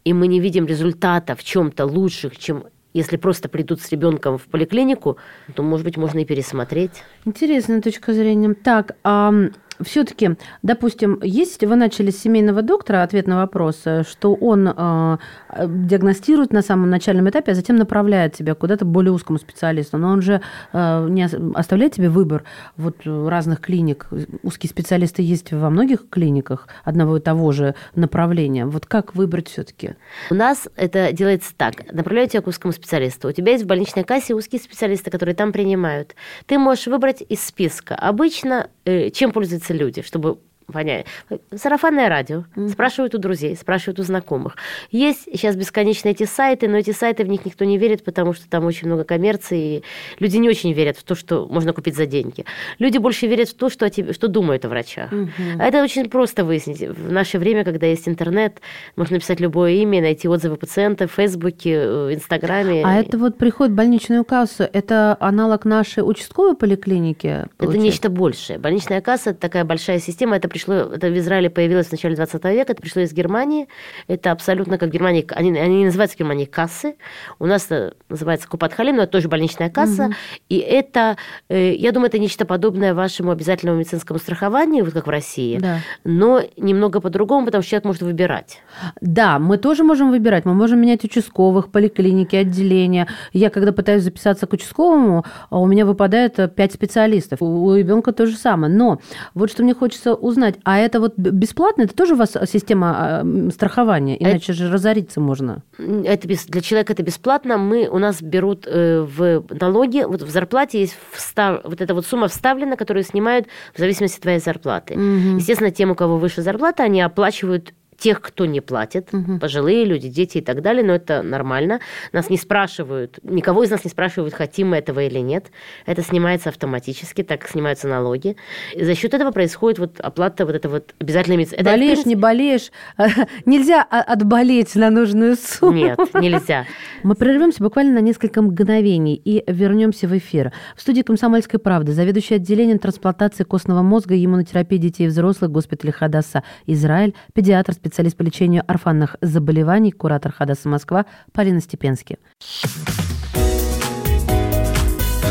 и 0.04 0.12
мы 0.12 0.28
не 0.28 0.38
видим 0.38 0.66
результата 0.66 1.34
в 1.34 1.42
чем-то 1.42 1.84
лучших, 1.84 2.38
чем 2.38 2.64
если 2.94 3.16
просто 3.16 3.48
придут 3.48 3.82
с 3.82 3.90
ребенком 3.90 4.38
в 4.38 4.44
поликлинику, 4.44 5.18
то, 5.54 5.62
может 5.62 5.84
быть, 5.84 5.96
можно 5.96 6.20
и 6.20 6.24
пересмотреть. 6.24 7.02
Интересная 7.24 7.82
точка 7.82 8.14
зрения. 8.14 8.54
Так, 8.54 8.96
а 9.04 9.34
все-таки, 9.80 10.36
допустим, 10.62 11.20
есть, 11.22 11.64
вы 11.64 11.76
начали 11.76 12.10
с 12.10 12.20
семейного 12.20 12.62
доктора, 12.62 13.02
ответ 13.02 13.26
на 13.26 13.36
вопрос, 13.36 13.82
э, 13.84 14.02
что 14.04 14.34
он 14.34 14.68
э, 14.68 15.18
диагностирует 15.66 16.52
на 16.52 16.62
самом 16.62 16.90
начальном 16.90 17.28
этапе, 17.28 17.52
а 17.52 17.54
затем 17.54 17.76
направляет 17.76 18.34
тебя 18.34 18.54
куда-то 18.54 18.84
более 18.84 19.12
узкому 19.12 19.38
специалисту. 19.38 19.98
Но 19.98 20.08
он 20.08 20.22
же 20.22 20.40
э, 20.72 21.08
не 21.08 21.24
оставляет 21.54 21.94
тебе 21.94 22.08
выбор 22.08 22.44
вот 22.76 22.96
разных 23.04 23.60
клиник. 23.60 24.08
Узкие 24.42 24.70
специалисты 24.70 25.22
есть 25.22 25.52
во 25.52 25.70
многих 25.70 26.08
клиниках 26.08 26.68
одного 26.84 27.18
и 27.18 27.20
того 27.20 27.52
же 27.52 27.74
направления. 27.94 28.66
Вот 28.66 28.86
как 28.86 29.14
выбрать 29.14 29.48
все-таки? 29.48 29.94
У 30.30 30.34
нас 30.34 30.68
это 30.76 31.12
делается 31.12 31.52
так. 31.56 31.92
Направляют 31.92 32.32
тебя 32.32 32.42
к 32.42 32.46
узкому 32.46 32.72
специалисту. 32.72 33.28
У 33.28 33.32
тебя 33.32 33.52
есть 33.52 33.64
в 33.64 33.66
больничной 33.66 34.04
кассе 34.04 34.34
узкие 34.34 34.60
специалисты, 34.60 35.10
которые 35.10 35.34
там 35.34 35.52
принимают. 35.52 36.14
Ты 36.46 36.58
можешь 36.58 36.86
выбрать 36.86 37.22
из 37.28 37.44
списка. 37.44 37.94
Обычно 37.94 38.68
э, 38.84 39.10
чем 39.10 39.32
пользуется 39.32 39.65
люди, 39.74 40.02
чтобы 40.02 40.38
понять. 40.72 41.06
Сарафанное 41.54 42.08
радио. 42.08 42.44
Mm-hmm. 42.54 42.68
Спрашивают 42.68 43.14
у 43.14 43.18
друзей, 43.18 43.56
спрашивают 43.56 44.00
у 44.00 44.02
знакомых. 44.02 44.56
Есть 44.90 45.24
сейчас 45.24 45.56
бесконечно 45.56 46.08
эти 46.08 46.24
сайты, 46.24 46.68
но 46.68 46.76
эти 46.76 46.90
сайты 46.90 47.24
в 47.24 47.28
них 47.28 47.44
никто 47.44 47.64
не 47.64 47.78
верит, 47.78 48.04
потому 48.04 48.32
что 48.32 48.48
там 48.48 48.64
очень 48.64 48.86
много 48.88 49.04
коммерции. 49.04 49.76
И 49.76 49.84
люди 50.18 50.36
не 50.36 50.48
очень 50.48 50.72
верят 50.72 50.96
в 50.96 51.04
то, 51.04 51.14
что 51.14 51.46
можно 51.46 51.72
купить 51.72 51.96
за 51.96 52.06
деньги. 52.06 52.44
Люди 52.78 52.98
больше 52.98 53.26
верят 53.26 53.48
в 53.48 53.54
то, 53.54 53.70
что, 53.70 53.86
о 53.86 53.90
тебе, 53.90 54.12
что 54.12 54.28
думают 54.28 54.64
о 54.64 54.68
врачах. 54.68 55.12
Mm-hmm. 55.12 55.60
Это 55.60 55.82
очень 55.82 56.08
просто 56.10 56.44
выяснить. 56.44 56.80
В 56.80 57.12
наше 57.12 57.38
время, 57.38 57.64
когда 57.64 57.86
есть 57.86 58.08
интернет, 58.08 58.60
можно 58.96 59.14
написать 59.14 59.40
любое 59.40 59.72
имя, 59.72 60.00
найти 60.00 60.28
отзывы 60.28 60.56
пациента 60.56 61.06
в 61.06 61.12
Фейсбуке, 61.12 61.88
в 61.88 62.14
Инстаграме. 62.14 62.82
А 62.84 62.96
это 62.96 63.18
вот 63.18 63.38
приход 63.38 63.70
в 63.70 63.74
больничную 63.74 64.24
кассу, 64.24 64.64
это 64.72 65.16
аналог 65.20 65.64
нашей 65.64 66.00
участковой 66.00 66.56
поликлиники? 66.56 67.46
Получается? 67.56 67.78
Это 67.78 67.78
нечто 67.78 68.10
большее. 68.10 68.58
Больничная 68.58 69.00
касса– 69.00 69.30
это 69.30 69.40
такая 69.40 69.64
большая 69.64 69.98
система, 69.98 70.36
это 70.36 70.48
пришло, 70.56 70.74
это 70.74 71.08
в 71.08 71.18
Израиле 71.18 71.50
появилось 71.50 71.88
в 71.88 71.92
начале 71.92 72.16
20 72.16 72.44
века, 72.44 72.72
это 72.72 72.80
пришло 72.80 73.02
из 73.02 73.12
Германии, 73.12 73.68
это 74.08 74.30
абсолютно 74.30 74.78
как 74.78 74.88
в 74.88 74.92
Германии, 74.92 75.26
они, 75.30 75.58
они 75.58 75.84
называются 75.84 76.16
в 76.16 76.18
Германии 76.18 76.46
кассы, 76.46 76.96
у 77.38 77.44
нас 77.44 77.66
это 77.66 77.94
называется 78.08 78.48
Купат-Халим, 78.48 78.96
но 78.96 79.02
это 79.02 79.12
тоже 79.12 79.28
больничная 79.28 79.68
касса, 79.68 80.06
угу. 80.06 80.14
и 80.48 80.56
это, 80.56 81.18
э, 81.50 81.74
я 81.74 81.92
думаю, 81.92 82.08
это 82.08 82.18
нечто 82.18 82.46
подобное 82.46 82.94
вашему 82.94 83.32
обязательному 83.32 83.78
медицинскому 83.78 84.18
страхованию, 84.18 84.84
вот 84.84 84.94
как 84.94 85.06
в 85.06 85.10
России, 85.10 85.58
да. 85.58 85.80
но 86.04 86.40
немного 86.56 87.00
по-другому, 87.00 87.44
потому 87.44 87.60
что 87.60 87.72
человек 87.72 87.84
может 87.84 88.02
выбирать. 88.02 88.62
Да, 89.02 89.38
мы 89.38 89.58
тоже 89.58 89.84
можем 89.84 90.10
выбирать, 90.10 90.46
мы 90.46 90.54
можем 90.54 90.80
менять 90.80 91.04
участковых, 91.04 91.70
поликлиники, 91.70 92.34
отделения. 92.34 93.08
Я, 93.34 93.50
когда 93.50 93.72
пытаюсь 93.72 94.04
записаться 94.04 94.46
к 94.46 94.54
участковому, 94.54 95.26
а 95.50 95.60
у 95.60 95.66
меня 95.66 95.84
выпадает 95.84 96.54
5 96.54 96.72
специалистов, 96.72 97.42
у 97.42 97.74
ребенка 97.74 98.12
то 98.12 98.24
же 98.24 98.36
самое, 98.36 98.72
но 98.72 99.00
вот 99.34 99.50
что 99.50 99.62
мне 99.62 99.74
хочется 99.74 100.14
узнать, 100.14 100.45
а 100.64 100.78
это 100.78 101.00
вот 101.00 101.16
бесплатно? 101.16 101.82
Это 101.82 101.94
тоже 101.94 102.14
у 102.14 102.16
вас 102.16 102.36
система 102.46 102.94
а, 102.96 103.50
страхования? 103.52 104.16
Иначе 104.18 104.52
это, 104.52 104.64
же 104.64 104.72
разориться 104.72 105.20
можно. 105.20 105.62
Это 105.78 106.26
без, 106.26 106.46
для 106.46 106.60
человека 106.60 106.92
это 106.92 107.02
бесплатно. 107.02 107.58
Мы, 107.58 107.88
у 107.88 107.98
нас 107.98 108.22
берут 108.22 108.66
э, 108.66 109.00
в 109.00 109.44
налоги, 109.60 110.04
вот 110.06 110.22
в 110.22 110.30
зарплате 110.30 110.80
есть 110.80 110.96
встав, 111.12 111.62
вот 111.64 111.80
эта 111.80 111.94
вот 111.94 112.06
сумма 112.06 112.28
вставлена, 112.28 112.76
которую 112.76 113.04
снимают 113.04 113.46
в 113.74 113.78
зависимости 113.78 114.16
от 114.16 114.22
твоей 114.22 114.38
зарплаты. 114.38 114.94
Угу. 114.94 115.38
Естественно, 115.38 115.70
тем, 115.70 115.90
у 115.90 115.94
кого 115.94 116.18
выше 116.18 116.42
зарплата, 116.42 116.82
они 116.82 117.00
оплачивают 117.00 117.72
тех, 117.98 118.20
кто 118.20 118.46
не 118.46 118.60
платит, 118.60 119.08
угу. 119.12 119.38
пожилые 119.38 119.84
люди, 119.84 120.08
дети 120.08 120.38
и 120.38 120.40
так 120.40 120.62
далее, 120.62 120.84
но 120.84 120.94
это 120.94 121.22
нормально. 121.22 121.80
Нас 122.12 122.30
не 122.30 122.36
спрашивают, 122.36 123.18
никого 123.22 123.64
из 123.64 123.70
нас 123.70 123.84
не 123.84 123.90
спрашивают, 123.90 124.34
хотим 124.34 124.70
мы 124.70 124.76
этого 124.76 125.00
или 125.00 125.18
нет. 125.18 125.46
Это 125.86 126.02
снимается 126.02 126.50
автоматически, 126.50 127.22
так 127.22 127.48
снимаются 127.48 127.88
налоги. 127.88 128.36
И 128.74 128.84
за 128.84 128.94
счет 128.94 129.14
этого 129.14 129.30
происходит 129.30 129.78
вот 129.78 130.00
оплата 130.00 130.44
вот 130.44 130.54
это 130.54 130.68
вот 130.68 130.94
обязательная 130.98 131.38
медицина. 131.38 131.62
Болеешь, 131.62 132.02
принципе... 132.02 132.08
не 132.10 132.16
болеешь, 132.16 132.70
нельзя 133.46 133.82
отболеть 133.82 134.74
на 134.74 134.90
нужную 134.90 135.36
сумму. 135.36 135.72
Нет, 135.72 135.98
нельзя. 136.14 136.66
Мы 137.02 137.14
прервемся 137.14 137.62
буквально 137.62 137.94
на 137.94 138.00
несколько 138.00 138.42
мгновений 138.42 139.20
и 139.24 139.42
вернемся 139.46 140.06
в 140.08 140.16
эфир. 140.16 140.52
В 140.76 140.80
студии 140.80 141.02
«Комсомольской 141.02 141.58
правды» 141.58 141.92
заведующий 141.92 142.34
отделением 142.34 142.78
трансплантации 142.78 143.44
костного 143.44 143.82
мозга 143.82 144.14
и 144.14 144.24
иммунотерапии 144.24 144.76
детей 144.76 145.04
и 145.04 145.08
взрослых 145.08 145.50
госпиталя 145.50 145.92
Хадаса 145.92 146.42
Израиль, 146.66 147.14
педиатр, 147.32 147.74
специалист 147.86 148.16
по 148.16 148.22
лечению 148.22 148.64
орфанных 148.66 149.16
заболеваний, 149.20 149.92
куратор 149.92 150.32
Хадаса 150.32 150.68
Москва 150.68 151.06
Полина 151.32 151.60
Степенский. 151.60 152.18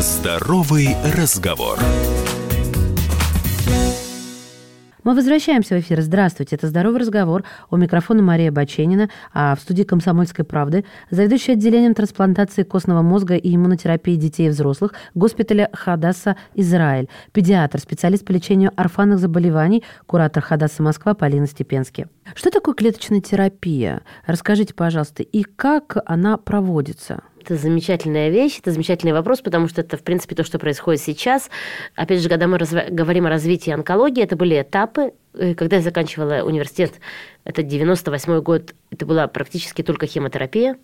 Здоровый 0.00 0.96
разговор. 1.14 1.78
Мы 5.06 5.14
возвращаемся 5.14 5.76
в 5.76 5.78
эфир. 5.78 6.00
Здравствуйте, 6.00 6.56
это 6.56 6.66
«Здоровый 6.66 6.98
разговор». 6.98 7.44
У 7.70 7.76
микрофона 7.76 8.24
Мария 8.24 8.50
Баченина, 8.50 9.08
а 9.32 9.54
в 9.54 9.60
студии 9.60 9.84
«Комсомольской 9.84 10.44
правды» 10.44 10.84
заведующий 11.12 11.52
отделением 11.52 11.94
трансплантации 11.94 12.64
костного 12.64 13.02
мозга 13.02 13.36
и 13.36 13.54
иммунотерапии 13.54 14.16
детей 14.16 14.48
и 14.48 14.50
взрослых 14.50 14.94
госпиталя 15.14 15.70
Хадаса 15.72 16.36
Израиль, 16.56 17.08
педиатр, 17.30 17.78
специалист 17.78 18.24
по 18.24 18.32
лечению 18.32 18.72
орфанных 18.74 19.20
заболеваний, 19.20 19.84
куратор 20.06 20.42
Хадаса 20.42 20.82
Москва 20.82 21.14
Полина 21.14 21.46
Степенский. 21.46 22.06
Что 22.34 22.50
такое 22.50 22.74
клеточная 22.74 23.20
терапия? 23.20 24.02
Расскажите, 24.26 24.74
пожалуйста, 24.74 25.22
и 25.22 25.44
как 25.44 25.98
она 26.04 26.36
проводится? 26.36 27.22
Это 27.46 27.54
замечательная 27.54 28.28
вещь, 28.28 28.58
это 28.58 28.72
замечательный 28.72 29.12
вопрос, 29.12 29.40
потому 29.40 29.68
что 29.68 29.80
это, 29.80 29.96
в 29.96 30.02
принципе, 30.02 30.34
то, 30.34 30.42
что 30.42 30.58
происходит 30.58 31.00
сейчас. 31.00 31.48
Опять 31.94 32.20
же, 32.20 32.28
когда 32.28 32.48
мы 32.48 32.58
разв... 32.58 32.74
говорим 32.90 33.26
о 33.26 33.28
развитии 33.28 33.70
онкологии, 33.70 34.20
это 34.20 34.34
были 34.34 34.60
этапы. 34.60 35.12
Э, 35.32 35.54
когда 35.54 35.76
я 35.76 35.82
заканчивала 35.82 36.42
университет, 36.42 36.94
это 37.46 37.62
98 37.62 38.40
год, 38.40 38.74
это 38.90 39.06
была 39.06 39.28
практически 39.28 39.82
только 39.82 40.06
химиотерапия. 40.06 40.76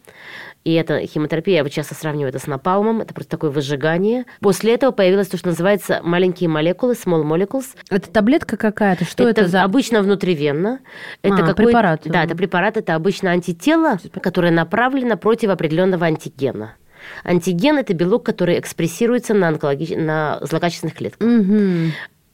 И 0.62 0.72
эта 0.74 1.04
химиотерапия, 1.06 1.56
я 1.56 1.62
вот 1.64 1.72
часто 1.72 1.96
сравниваю 1.96 2.28
это 2.28 2.38
с 2.38 2.46
напалмом, 2.46 3.00
это 3.00 3.12
просто 3.12 3.32
такое 3.32 3.50
выжигание. 3.50 4.26
После 4.40 4.74
этого 4.74 4.92
появилось 4.92 5.26
то, 5.26 5.36
что 5.36 5.48
называется 5.48 6.00
маленькие 6.04 6.48
молекулы, 6.48 6.92
small 6.92 7.24
molecules. 7.24 7.66
Это 7.90 8.08
таблетка 8.08 8.56
какая-то? 8.56 9.04
Что 9.04 9.28
это, 9.28 9.42
это 9.42 9.50
за... 9.50 9.64
обычно 9.64 10.02
внутривенно. 10.02 10.78
Это 11.22 11.34
а, 11.34 11.46
какой... 11.48 11.66
препарат. 11.66 12.02
Да, 12.04 12.22
это 12.22 12.36
препарат, 12.36 12.76
это 12.76 12.94
обычно 12.94 13.32
антитело, 13.32 13.98
которое 14.22 14.52
направлено 14.52 15.16
против 15.16 15.50
определенного 15.50 16.06
антигена. 16.06 16.76
Антиген– 17.24 17.78
это 17.78 17.94
белок, 17.94 18.24
который 18.24 18.58
экспрессируется 18.60 19.34
на, 19.34 19.48
онкологич... 19.48 19.90
на 19.96 20.38
злокачественных 20.42 20.94
клетках. 20.94 21.26
Угу. 21.26 21.92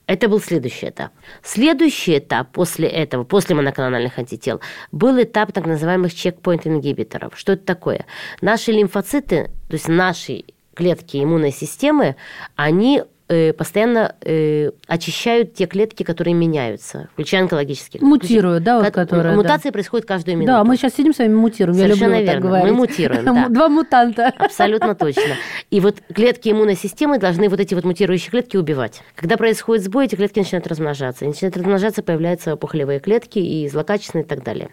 Это 0.09 0.29
был 0.29 0.41
следующий 0.41 0.89
этап. 0.89 1.13
Следующий 1.43 2.17
этап 2.17 2.51
после 2.53 2.89
этого, 2.89 3.25
после 3.25 3.55
моноклональных 3.55 4.19
антител, 4.19 4.63
был 4.91 5.23
этап 5.23 5.53
так 5.53 5.67
называемых 5.67 6.15
чекпоинт-ингибиторов. 6.15 7.39
Что 7.39 7.53
это 7.53 7.67
такое? 7.67 8.07
Наши 8.41 8.73
лимфоциты, 8.73 9.51
то 9.69 9.75
есть 9.75 9.87
наши 9.87 10.45
клетки 10.75 11.23
иммунной 11.23 11.53
системы, 11.53 12.17
они 12.57 13.03
постоянно 13.29 14.15
э, 14.23 14.71
очищают 14.87 15.55
те 15.55 15.67
клетки, 15.67 16.03
которые 16.03 16.35
меняются, 16.35 17.09
включая 17.13 17.43
онкологические. 17.43 18.03
Мутируют, 18.03 18.65
да, 18.65 18.81
вот 18.81 18.93
которые. 18.93 19.37
Мутации 19.37 19.69
да. 19.69 19.73
происходят 19.73 20.07
каждую 20.07 20.37
минуту. 20.37 20.53
Да, 20.53 20.65
мы 20.65 20.77
сейчас 20.77 20.95
сидим 20.95 21.13
с 21.13 21.19
вами 21.19 21.35
мутируем. 21.35 21.79
Совершенно 21.79 22.15
Я 22.15 22.21
люблю 22.21 22.27
верно. 22.27 22.33
Так 22.33 22.43
говорить. 22.43 22.73
Мы 22.73 22.77
мутируем. 22.77 23.25
Да. 23.39 23.49
Два 23.49 23.69
мутанта. 23.69 24.33
Абсолютно 24.39 24.95
точно. 24.95 25.37
И 25.71 25.81
вот 25.81 25.97
клетки 26.15 26.49
иммунной 26.51 26.77
системы 26.77 27.19
должны 27.19 27.49
вот 27.49 27.61
эти 27.61 27.75
вот 27.75 27.85
мутирующие 27.85 28.31
клетки 28.31 28.57
убивать. 28.57 29.03
Когда 29.15 29.37
происходит 29.37 29.85
сбой, 29.85 30.07
эти 30.07 30.15
клетки 30.15 30.39
начинают 30.39 30.67
размножаться. 30.67 31.25
И 31.25 31.29
начинают 31.29 31.57
размножаться, 31.57 32.03
появляются 32.03 32.55
опухолевые 32.55 33.01
клетки 33.01 33.39
и 33.39 33.69
злокачественные 33.69 34.25
и 34.25 34.29
так 34.29 34.43
далее. 34.43 34.71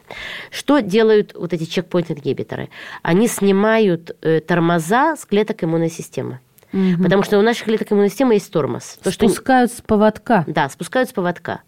Что 0.51 0.79
делают 0.79 1.33
вот 1.35 1.53
эти 1.53 1.65
чекпоинт-ингибиторы? 1.65 2.69
Они 3.03 3.27
снимают 3.27 4.15
э, 4.21 4.39
тормоза 4.39 5.15
с 5.15 5.25
клеток 5.25 5.63
иммунной 5.63 5.89
системы. 5.89 6.39
Угу. 6.75 7.03
Потому 7.03 7.23
что 7.23 7.39
у 7.39 7.41
наших 7.41 7.65
клеток 7.65 7.91
иммунной 7.91 8.09
системы 8.09 8.33
есть 8.33 8.51
тормоз. 8.51 8.97
То, 9.01 9.09
спускают 9.09 9.71
что... 9.71 9.79
с 9.79 9.81
поводка. 9.81 10.43
Да, 10.45 10.67
спускают 10.69 11.09
с 11.09 11.13
поводка. 11.13 11.61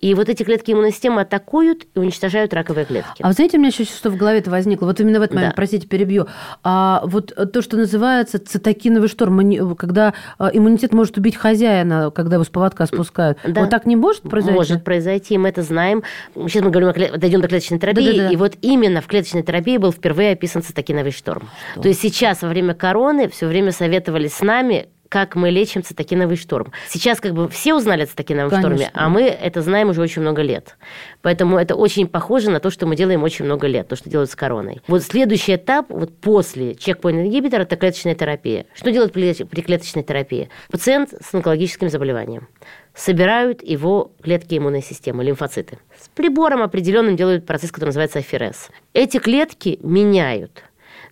И 0.00 0.14
вот 0.14 0.28
эти 0.28 0.42
клетки 0.42 0.72
иммунной 0.72 0.92
системы 0.92 1.22
атакуют 1.22 1.86
и 1.94 1.98
уничтожают 1.98 2.54
раковые 2.54 2.84
клетки. 2.84 3.22
А 3.22 3.28
вы 3.28 3.32
знаете, 3.32 3.56
у 3.56 3.60
меня 3.60 3.68
еще 3.68 3.84
что 3.84 4.10
в 4.10 4.16
голове-то 4.16 4.50
возникло? 4.50 4.86
Вот 4.86 5.00
именно 5.00 5.18
в 5.18 5.22
этот 5.22 5.34
момент, 5.34 5.52
да. 5.52 5.56
простите, 5.56 5.86
перебью. 5.86 6.26
А 6.62 7.02
вот 7.04 7.32
то, 7.52 7.62
что 7.62 7.76
называется 7.76 8.38
цитокиновый 8.38 9.08
шторм, 9.08 9.76
когда 9.76 10.14
а, 10.38 10.50
иммунитет 10.52 10.92
может 10.92 11.16
убить 11.16 11.36
хозяина, 11.36 12.10
когда 12.10 12.36
его 12.36 12.44
с 12.44 12.48
поводка 12.48 12.86
спускают. 12.86 13.38
Да. 13.44 13.62
Вот 13.62 13.70
так 13.70 13.86
не 13.86 13.96
может 13.96 14.22
произойти? 14.22 14.56
Может 14.56 14.84
произойти, 14.84 15.38
мы 15.38 15.48
это 15.48 15.62
знаем. 15.62 16.02
Сейчас 16.34 16.62
мы 16.62 16.70
говорим, 16.70 16.88
о 16.88 17.18
дойдем 17.18 17.40
до 17.40 17.48
клеточной 17.48 17.78
терапии, 17.78 18.12
Да-да-да. 18.12 18.30
и 18.30 18.36
вот 18.36 18.54
именно 18.62 19.00
в 19.00 19.06
клеточной 19.06 19.42
терапии 19.42 19.76
был 19.76 19.92
впервые 19.92 20.32
описан 20.32 20.62
цитокиновый 20.62 21.12
шторм. 21.12 21.48
Что? 21.72 21.82
То 21.82 21.88
есть 21.88 22.00
сейчас 22.00 22.42
во 22.42 22.48
время 22.48 22.74
короны 22.74 23.28
все 23.28 23.46
время 23.46 23.72
советовались 23.72 24.34
с 24.34 24.40
нами, 24.40 24.88
как 25.16 25.34
мы 25.34 25.48
лечим 25.48 25.82
цитокиновый 25.82 26.36
шторм. 26.36 26.72
Сейчас 26.88 27.22
как 27.22 27.32
бы 27.32 27.48
все 27.48 27.72
узнали 27.74 28.02
о 28.02 28.06
цитокиновом 28.06 28.50
Конечно. 28.50 28.76
шторме, 28.76 28.90
а 28.92 29.08
мы 29.08 29.22
это 29.22 29.62
знаем 29.62 29.88
уже 29.88 30.02
очень 30.02 30.20
много 30.20 30.42
лет. 30.42 30.76
Поэтому 31.22 31.56
это 31.56 31.74
очень 31.74 32.06
похоже 32.06 32.50
на 32.50 32.60
то, 32.60 32.68
что 32.68 32.86
мы 32.86 32.96
делаем 32.96 33.22
очень 33.22 33.46
много 33.46 33.66
лет, 33.66 33.88
то, 33.88 33.96
что 33.96 34.10
делают 34.10 34.30
с 34.30 34.36
короной. 34.36 34.82
Вот 34.88 35.02
следующий 35.02 35.54
этап, 35.54 35.86
вот 35.88 36.14
после 36.20 36.74
чекпоинт 36.74 37.20
ингибитора, 37.20 37.62
это 37.62 37.76
клеточная 37.76 38.14
терапия. 38.14 38.66
Что 38.74 38.92
делают 38.92 39.14
при, 39.14 39.32
при 39.44 39.62
клеточной 39.62 40.02
терапии? 40.02 40.50
Пациент 40.70 41.14
с 41.18 41.32
онкологическим 41.32 41.88
заболеванием 41.88 42.48
собирают 42.94 43.62
его 43.62 44.12
клетки 44.22 44.58
иммунной 44.58 44.82
системы, 44.82 45.24
лимфоциты. 45.24 45.78
С 45.98 46.10
прибором 46.10 46.60
определенным 46.60 47.16
делают 47.16 47.46
процесс, 47.46 47.72
который 47.72 47.88
называется 47.88 48.18
аферез. 48.18 48.68
Эти 48.92 49.16
клетки 49.16 49.78
меняют, 49.82 50.62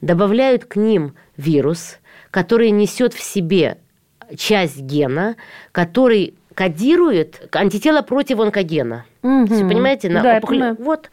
добавляют 0.02 0.66
к 0.66 0.76
ним 0.76 1.14
вирус, 1.38 2.00
который 2.30 2.70
несет 2.70 3.14
в 3.14 3.22
себе 3.22 3.78
часть 4.36 4.80
гена, 4.80 5.36
который 5.72 6.34
кодирует 6.54 7.48
антитело 7.52 8.02
против 8.02 8.40
онкогена. 8.40 9.04
Угу. 9.22 9.46
Все 9.46 9.64
понимаете? 9.64 10.08
На 10.08 10.22
да, 10.22 10.36
опухоль... 10.38 10.76
Вот. 10.78 11.10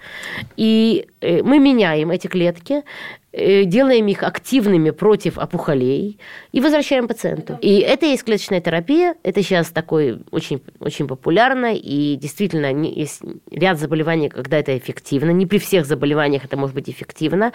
И 0.55 1.07
э, 1.21 1.41
мы 1.41 1.59
меняем 1.59 2.11
эти 2.11 2.27
клетки. 2.27 2.83
Э, 3.33 3.63
делаем 3.65 4.07
их 4.07 4.23
активными 4.23 4.89
против 4.91 5.37
опухолей 5.37 6.19
и 6.51 6.61
возвращаем 6.61 7.07
пациенту. 7.07 7.57
И 7.61 7.79
это 7.79 8.05
есть 8.05 8.23
клеточная 8.23 8.61
терапия. 8.61 9.15
Это 9.23 9.41
сейчас 9.41 9.69
такой 9.69 10.19
очень, 10.31 10.61
очень 10.79 11.07
популярно. 11.07 11.73
И 11.73 12.15
действительно 12.15 12.67
есть 12.83 13.21
ряд 13.49 13.79
заболеваний, 13.79 14.29
когда 14.29 14.57
это 14.57 14.77
эффективно. 14.77 15.31
Не 15.31 15.45
при 15.45 15.57
всех 15.57 15.85
заболеваниях 15.85 16.45
это 16.45 16.57
может 16.57 16.75
быть 16.75 16.89
эффективно. 16.89 17.53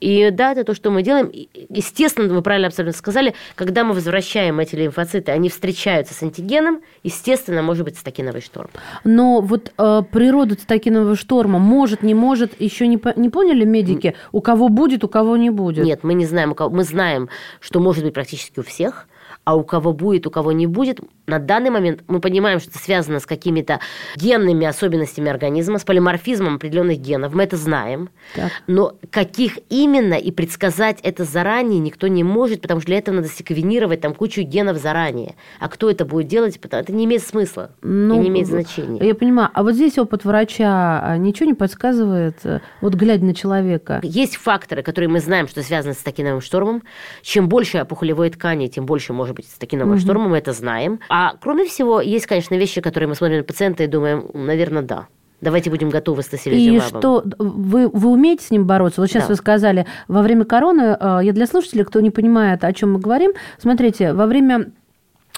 И 0.00 0.30
да, 0.30 0.52
это 0.52 0.64
то, 0.64 0.74
что 0.74 0.90
мы 0.90 1.02
делаем. 1.02 1.30
Естественно, 1.68 2.32
вы 2.32 2.42
правильно 2.42 2.68
абсолютно 2.68 2.96
сказали, 2.96 3.34
когда 3.54 3.84
мы 3.84 3.94
возвращаем 3.94 4.60
эти 4.60 4.74
лимфоциты, 4.76 5.32
они 5.32 5.48
встречаются 5.48 6.14
с 6.14 6.22
антигеном, 6.22 6.80
естественно, 7.02 7.62
может 7.62 7.84
быть 7.84 7.96
цитокиновый 7.96 8.40
шторм. 8.40 8.70
Но 9.04 9.40
вот 9.40 9.72
э, 9.76 10.02
природа 10.10 10.54
цитокинового 10.54 11.16
шторма 11.16 11.58
может, 11.58 12.02
не 12.02 12.14
может, 12.14 12.60
еще 12.60 12.86
не, 12.86 13.00
не 13.16 13.30
поняли 13.30 13.64
медики, 13.64 14.14
у 14.32 14.40
кого 14.40 14.68
будет, 14.68 15.04
у 15.04 15.08
кого 15.08 15.15
не 15.36 15.50
будет? 15.50 15.84
Нет, 15.84 16.04
мы 16.04 16.14
не 16.14 16.26
знаем, 16.26 16.52
у 16.52 16.54
кого. 16.54 16.74
Мы 16.74 16.84
знаем, 16.84 17.28
что 17.60 17.80
может 17.80 18.04
быть 18.04 18.14
практически 18.14 18.60
у 18.60 18.62
всех, 18.62 19.06
а 19.46 19.54
у 19.54 19.62
кого 19.62 19.92
будет, 19.92 20.26
у 20.26 20.30
кого 20.30 20.50
не 20.50 20.66
будет, 20.66 20.98
на 21.28 21.38
данный 21.38 21.70
момент 21.70 22.02
мы 22.08 22.20
понимаем, 22.20 22.58
что 22.58 22.70
это 22.70 22.80
связано 22.80 23.20
с 23.20 23.26
какими-то 23.26 23.78
генными 24.16 24.66
особенностями 24.66 25.30
организма, 25.30 25.78
с 25.78 25.84
полиморфизмом 25.84 26.56
определенных 26.56 26.98
генов, 26.98 27.32
мы 27.32 27.44
это 27.44 27.56
знаем. 27.56 28.10
Так. 28.34 28.50
Но 28.66 28.96
каких 29.10 29.58
именно 29.68 30.14
и 30.14 30.32
предсказать 30.32 30.98
это 31.04 31.22
заранее 31.22 31.78
никто 31.78 32.08
не 32.08 32.24
может, 32.24 32.60
потому 32.60 32.80
что 32.80 32.88
для 32.88 32.98
этого 32.98 33.14
надо 33.14 33.28
секвенировать 33.28 34.00
там 34.00 34.14
кучу 34.14 34.42
генов 34.42 34.78
заранее. 34.78 35.36
А 35.60 35.68
кто 35.68 35.88
это 35.88 36.04
будет 36.04 36.26
делать, 36.26 36.58
это 36.60 36.92
не 36.92 37.04
имеет 37.04 37.22
смысла, 37.22 37.70
ну, 37.82 38.20
не 38.20 38.28
имеет 38.28 38.48
значения. 38.48 39.06
Я 39.06 39.14
понимаю. 39.14 39.50
А 39.54 39.62
вот 39.62 39.74
здесь 39.74 39.96
опыт 39.96 40.24
врача 40.24 41.00
а, 41.04 41.16
ничего 41.18 41.46
не 41.46 41.54
подсказывает, 41.54 42.38
э, 42.42 42.58
вот 42.80 42.94
глядя 42.94 43.24
на 43.24 43.34
человека? 43.34 44.00
Есть 44.02 44.38
факторы, 44.38 44.82
которые 44.82 45.08
мы 45.08 45.20
знаем, 45.20 45.46
что 45.46 45.62
связаны 45.62 45.94
с 45.94 45.98
токиновым 45.98 46.40
штормом. 46.40 46.82
Чем 47.22 47.48
больше 47.48 47.78
опухолевой 47.78 48.30
ткани, 48.30 48.66
тем 48.66 48.86
больше 48.86 49.12
может 49.12 49.35
быть 49.36 49.46
цитокинового 49.46 49.94
угу. 49.94 50.00
шторма, 50.00 50.28
мы 50.28 50.38
это 50.38 50.52
знаем. 50.52 51.00
А 51.08 51.34
кроме 51.40 51.66
всего, 51.66 52.00
есть, 52.00 52.26
конечно, 52.26 52.54
вещи, 52.54 52.80
которые 52.80 53.08
мы 53.08 53.14
смотрим 53.14 53.38
на 53.38 53.44
пациента 53.44 53.84
и 53.84 53.86
думаем, 53.86 54.26
наверное, 54.34 54.82
да. 54.82 55.06
Давайте 55.42 55.68
будем 55.68 55.90
готовы 55.90 56.22
с 56.22 56.32
И 56.46 56.80
что, 56.80 57.22
вы, 57.38 57.88
вы 57.88 58.08
умеете 58.08 58.44
с 58.44 58.50
ним 58.50 58.66
бороться? 58.66 59.02
Вот 59.02 59.08
сейчас 59.08 59.24
да. 59.24 59.28
вы 59.28 59.34
сказали, 59.36 59.86
во 60.08 60.22
время 60.22 60.46
короны, 60.46 60.96
э, 60.98 61.20
я 61.24 61.32
для 61.32 61.46
слушателей, 61.46 61.84
кто 61.84 62.00
не 62.00 62.10
понимает, 62.10 62.64
о 62.64 62.72
чем 62.72 62.94
мы 62.94 63.00
говорим, 63.00 63.32
смотрите, 63.58 64.14
во 64.14 64.26
время 64.26 64.72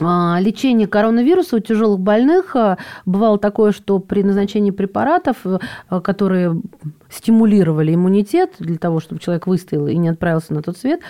а, 0.00 0.38
лечение 0.40 0.87
коронавируса 0.87 1.57
у 1.57 1.59
тяжелых 1.59 2.00
больных 2.00 2.55
а, 2.55 2.78
бывало 3.07 3.38
такое, 3.38 3.73
что 3.73 3.99
при 3.99 4.23
назначении 4.23 4.71
препаратов, 4.71 5.38
а, 5.88 6.00
которые 6.00 6.61
стимулировали 7.11 7.95
иммунитет 7.95 8.53
для 8.59 8.77
того, 8.77 9.00
чтобы 9.00 9.21
человек 9.21 9.47
выстоял 9.47 9.87
и 9.87 9.97
не 9.97 10.09
отправился 10.09 10.53
на 10.53 10.62
тот 10.62 10.77
свет, 10.77 11.00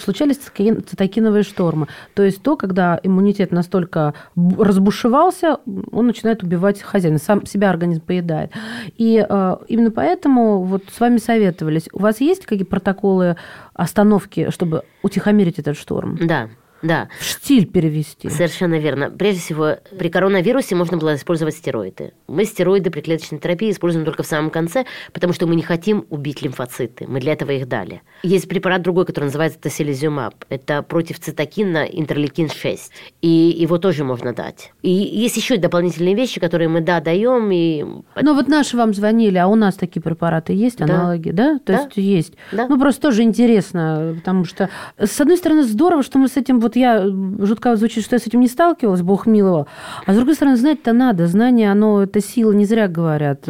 случались 0.00 0.38
цитокиновые 0.38 1.42
штормы. 1.42 1.88
То 2.14 2.22
есть 2.22 2.42
то, 2.42 2.56
когда 2.56 2.98
иммунитет 3.02 3.50
настолько 3.50 4.14
разбушевался, 4.36 5.58
он 5.90 6.06
начинает 6.06 6.42
убивать 6.42 6.80
хозяина, 6.80 7.18
сам 7.18 7.46
себя 7.46 7.70
организм 7.70 8.02
поедает. 8.02 8.52
И 8.96 9.26
именно 9.68 9.90
поэтому 9.90 10.62
вот 10.62 10.84
с 10.90 11.00
вами 11.00 11.18
советовались. 11.18 11.88
У 11.92 11.98
вас 11.98 12.20
есть 12.20 12.46
какие 12.46 12.64
протоколы 12.64 13.36
остановки, 13.74 14.50
чтобы 14.50 14.82
утихомирить 15.02 15.58
этот 15.58 15.76
шторм? 15.76 16.16
Да. 16.20 16.48
Да. 16.82 17.08
В 17.18 17.24
штиль 17.24 17.66
перевести. 17.66 18.28
Совершенно 18.30 18.78
верно. 18.78 19.10
Прежде 19.10 19.40
всего, 19.40 19.76
при 19.98 20.08
коронавирусе 20.08 20.74
можно 20.74 20.96
было 20.96 21.14
использовать 21.14 21.56
стероиды. 21.56 22.12
Мы 22.26 22.44
стероиды 22.44 22.90
при 22.90 23.00
клеточной 23.00 23.38
терапии 23.38 23.70
используем 23.70 24.04
только 24.04 24.22
в 24.22 24.26
самом 24.26 24.50
конце, 24.50 24.86
потому 25.12 25.32
что 25.32 25.46
мы 25.46 25.56
не 25.56 25.62
хотим 25.62 26.06
убить 26.10 26.42
лимфоциты. 26.42 27.06
Мы 27.06 27.20
для 27.20 27.32
этого 27.32 27.50
их 27.52 27.68
дали. 27.68 28.02
Есть 28.22 28.48
препарат 28.48 28.82
другой, 28.82 29.04
который 29.04 29.26
называется 29.26 29.58
тоселизумаб. 29.60 30.34
Это 30.48 30.82
против 30.82 31.20
цитокина 31.20 31.86
интерлейкин-6. 31.86 32.78
И 33.20 33.28
его 33.28 33.78
тоже 33.78 34.04
можно 34.04 34.32
дать. 34.32 34.72
И 34.82 34.90
есть 34.90 35.36
еще 35.36 35.56
дополнительные 35.56 36.14
вещи, 36.14 36.40
которые 36.40 36.68
мы, 36.68 36.80
да, 36.80 37.00
даем. 37.00 37.50
И... 37.50 37.84
Ну 38.20 38.34
вот 38.34 38.48
наши 38.48 38.76
вам 38.76 38.94
звонили, 38.94 39.38
а 39.38 39.46
у 39.48 39.54
нас 39.54 39.74
такие 39.74 40.02
препараты 40.02 40.52
есть, 40.52 40.80
аналоги, 40.80 41.30
да? 41.30 41.54
да? 41.54 41.58
То 41.58 41.72
да. 41.72 41.82
есть 41.82 41.96
есть. 41.96 42.34
Да. 42.52 42.66
Ну 42.68 42.78
просто 42.78 43.02
тоже 43.02 43.22
интересно, 43.22 44.14
потому 44.16 44.44
что, 44.44 44.70
с 44.98 45.20
одной 45.20 45.36
стороны, 45.36 45.64
здорово, 45.64 46.02
что 46.02 46.18
мы 46.18 46.28
с 46.28 46.36
этим 46.36 46.60
вот 46.60 46.69
вот 46.70 46.76
я, 46.76 47.04
жутко 47.44 47.74
звучит, 47.76 48.04
что 48.04 48.14
я 48.14 48.20
с 48.20 48.26
этим 48.26 48.40
не 48.40 48.48
сталкивалась, 48.48 49.02
бог 49.02 49.26
милого. 49.26 49.66
А 50.06 50.12
с 50.12 50.16
другой 50.16 50.34
стороны, 50.34 50.56
знать-то 50.56 50.92
надо. 50.92 51.26
Знание, 51.26 51.72
оно, 51.72 52.02
это 52.02 52.20
сила, 52.20 52.52
не 52.52 52.64
зря 52.64 52.86
говорят. 52.86 53.44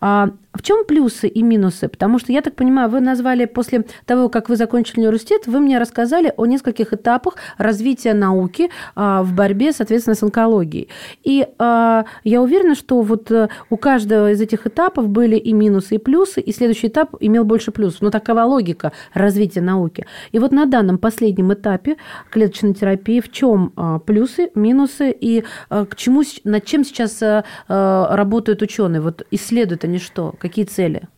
А 0.00 0.30
в 0.58 0.62
чем 0.62 0.84
плюсы 0.84 1.28
и 1.28 1.42
минусы? 1.42 1.88
Потому 1.88 2.18
что, 2.18 2.32
я 2.32 2.42
так 2.42 2.56
понимаю, 2.56 2.90
вы 2.90 3.00
назвали 3.00 3.44
после 3.44 3.84
того, 4.06 4.28
как 4.28 4.48
вы 4.48 4.56
закончили 4.56 5.00
университет, 5.00 5.46
вы 5.46 5.60
мне 5.60 5.78
рассказали 5.78 6.32
о 6.36 6.46
нескольких 6.46 6.92
этапах 6.92 7.36
развития 7.58 8.12
науки 8.12 8.70
а, 8.96 9.22
в 9.22 9.32
борьбе, 9.34 9.72
соответственно, 9.72 10.16
с 10.16 10.22
онкологией. 10.24 10.88
И 11.22 11.46
а, 11.58 12.06
я 12.24 12.42
уверена, 12.42 12.74
что 12.74 13.02
вот 13.02 13.30
э, 13.30 13.48
у 13.70 13.76
каждого 13.76 14.32
из 14.32 14.40
этих 14.40 14.66
этапов 14.66 15.08
были 15.08 15.36
и 15.36 15.52
минусы, 15.52 15.94
и 15.94 15.98
плюсы, 15.98 16.40
и 16.40 16.52
следующий 16.52 16.88
этап 16.88 17.14
имел 17.20 17.44
больше 17.44 17.70
плюсов. 17.70 18.00
Но 18.02 18.10
такова 18.10 18.42
логика 18.42 18.90
развития 19.14 19.60
науки. 19.60 20.06
И 20.32 20.40
вот 20.40 20.50
на 20.50 20.66
данном 20.66 20.98
последнем 20.98 21.52
этапе 21.52 21.98
клеточной 22.30 22.74
терапии 22.74 23.20
в 23.20 23.30
чем 23.30 23.72
а, 23.76 24.00
плюсы, 24.00 24.50
минусы 24.56 25.12
и 25.12 25.44
к 25.68 25.94
чему, 25.94 26.22
над 26.42 26.64
чем 26.64 26.84
сейчас 26.84 27.22
работают 27.68 28.62
ученые? 28.62 29.00
Вот 29.00 29.24
исследуют 29.30 29.84
они 29.84 29.98
что? 29.98 30.34
Цели? 30.64 31.08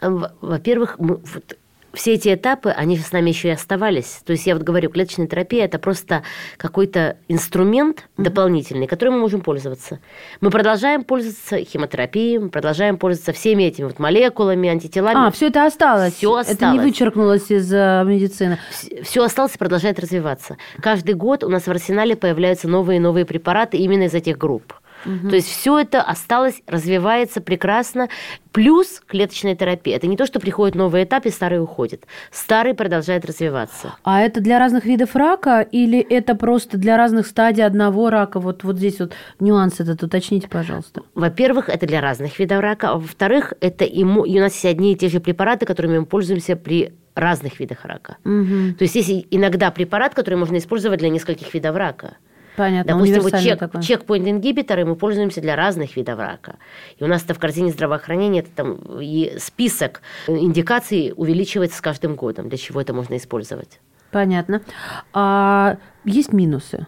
Во-первых, 0.00 0.98
мы, 0.98 1.16
вот, 1.16 1.56
все 1.94 2.14
эти 2.14 2.34
этапы, 2.34 2.70
они 2.70 2.98
с 2.98 3.12
нами 3.12 3.30
еще 3.30 3.48
и 3.48 3.52
оставались. 3.52 4.20
То 4.24 4.32
есть 4.32 4.46
я 4.46 4.54
вот 4.54 4.62
говорю, 4.62 4.90
клеточная 4.90 5.26
терапия– 5.26 5.64
это 5.66 5.78
просто 5.78 6.22
какой-то 6.56 7.16
инструмент 7.28 8.08
дополнительный, 8.16 8.86
которым 8.86 9.14
мы 9.14 9.20
можем 9.20 9.40
пользоваться. 9.40 10.00
Мы 10.40 10.50
продолжаем 10.50 11.04
пользоваться 11.04 11.58
химиотерапией, 11.58 12.38
мы 12.38 12.48
продолжаем 12.50 12.98
пользоваться 12.98 13.32
всеми 13.32 13.64
этими 13.64 13.86
вот 13.86 13.98
молекулами, 13.98 14.68
антителами. 14.68 15.28
А, 15.28 15.30
все 15.30 15.48
это 15.48 15.66
осталось? 15.66 16.14
Все 16.14 16.34
осталось. 16.34 16.56
Это 16.56 16.72
не 16.72 16.80
вычеркнулось 16.80 17.50
из 17.50 17.72
э, 17.72 18.02
медицины? 18.04 18.58
Все 19.02 19.24
осталось 19.24 19.54
и 19.54 19.58
продолжает 19.58 19.98
развиваться. 19.98 20.56
Каждый 20.80 21.14
год 21.14 21.44
у 21.44 21.48
нас 21.48 21.66
в 21.66 21.70
арсенале 21.70 22.16
появляются 22.16 22.68
новые 22.68 22.96
и 22.96 23.00
новые 23.00 23.24
препараты 23.24 23.76
именно 23.76 24.04
из 24.04 24.14
этих 24.14 24.38
групп. 24.38 24.74
Угу. 25.04 25.28
То 25.28 25.36
есть 25.36 25.48
все 25.48 25.78
это 25.78 26.02
осталось, 26.02 26.62
развивается 26.66 27.40
прекрасно. 27.40 28.08
Плюс 28.52 29.02
клеточная 29.06 29.56
терапия. 29.56 29.96
Это 29.96 30.06
не 30.06 30.16
то, 30.16 30.26
что 30.26 30.40
приходит 30.40 30.76
новый 30.76 31.04
этап 31.04 31.26
и 31.26 31.30
старый 31.30 31.60
уходит. 31.60 32.06
Старый 32.30 32.74
продолжает 32.74 33.24
развиваться. 33.24 33.94
А 34.04 34.20
это 34.20 34.40
для 34.40 34.58
разных 34.58 34.84
видов 34.84 35.16
рака 35.16 35.60
или 35.60 35.98
это 35.98 36.34
просто 36.34 36.78
для 36.78 36.96
разных 36.96 37.26
стадий 37.26 37.64
одного 37.64 38.10
рака? 38.10 38.38
Вот, 38.38 38.62
вот 38.62 38.76
здесь 38.76 39.00
вот 39.00 39.12
нюанс 39.40 39.80
этот 39.80 40.02
уточните, 40.02 40.48
пожалуйста. 40.48 41.02
Во-первых, 41.14 41.68
это 41.68 41.86
для 41.86 42.00
разных 42.00 42.38
видов 42.38 42.60
рака. 42.60 42.90
А 42.90 42.94
во-вторых, 42.94 43.54
это 43.60 43.84
ему... 43.84 44.24
и 44.24 44.38
у 44.38 44.40
нас 44.40 44.52
есть 44.52 44.66
одни 44.66 44.92
и 44.92 44.96
те 44.96 45.08
же 45.08 45.20
препараты, 45.20 45.66
которыми 45.66 45.98
мы 45.98 46.06
пользуемся 46.06 46.54
при 46.54 46.92
разных 47.14 47.60
видах 47.60 47.84
рака. 47.84 48.16
Угу. 48.24 48.74
То 48.78 48.82
есть 48.84 48.94
есть 48.94 49.26
иногда 49.30 49.70
препарат, 49.70 50.14
который 50.14 50.34
можно 50.34 50.56
использовать 50.58 50.98
для 50.98 51.08
нескольких 51.08 51.52
видов 51.54 51.76
рака. 51.76 52.16
Понятно, 52.56 52.94
Допустим, 52.94 53.22
вот 53.22 53.40
чек, 53.40 53.58
такой. 53.58 53.82
чекпоинт 53.82 54.28
ингибиторы 54.28 54.84
мы 54.84 54.96
пользуемся 54.96 55.40
для 55.40 55.56
разных 55.56 55.96
видов 55.96 56.18
рака. 56.18 56.56
И 56.98 57.04
у 57.04 57.06
нас 57.06 57.24
это 57.24 57.34
в 57.34 57.38
корзине 57.38 57.70
здравоохранения, 57.70 58.40
это 58.40 58.50
там 58.50 59.00
и 59.00 59.34
список 59.38 60.02
индикаций 60.28 61.12
увеличивается 61.16 61.78
с 61.78 61.80
каждым 61.80 62.14
годом, 62.14 62.48
для 62.48 62.58
чего 62.58 62.80
это 62.80 62.92
можно 62.92 63.16
использовать. 63.16 63.80
Понятно. 64.10 64.62
А 65.12 65.78
есть 66.04 66.32
минусы? 66.32 66.86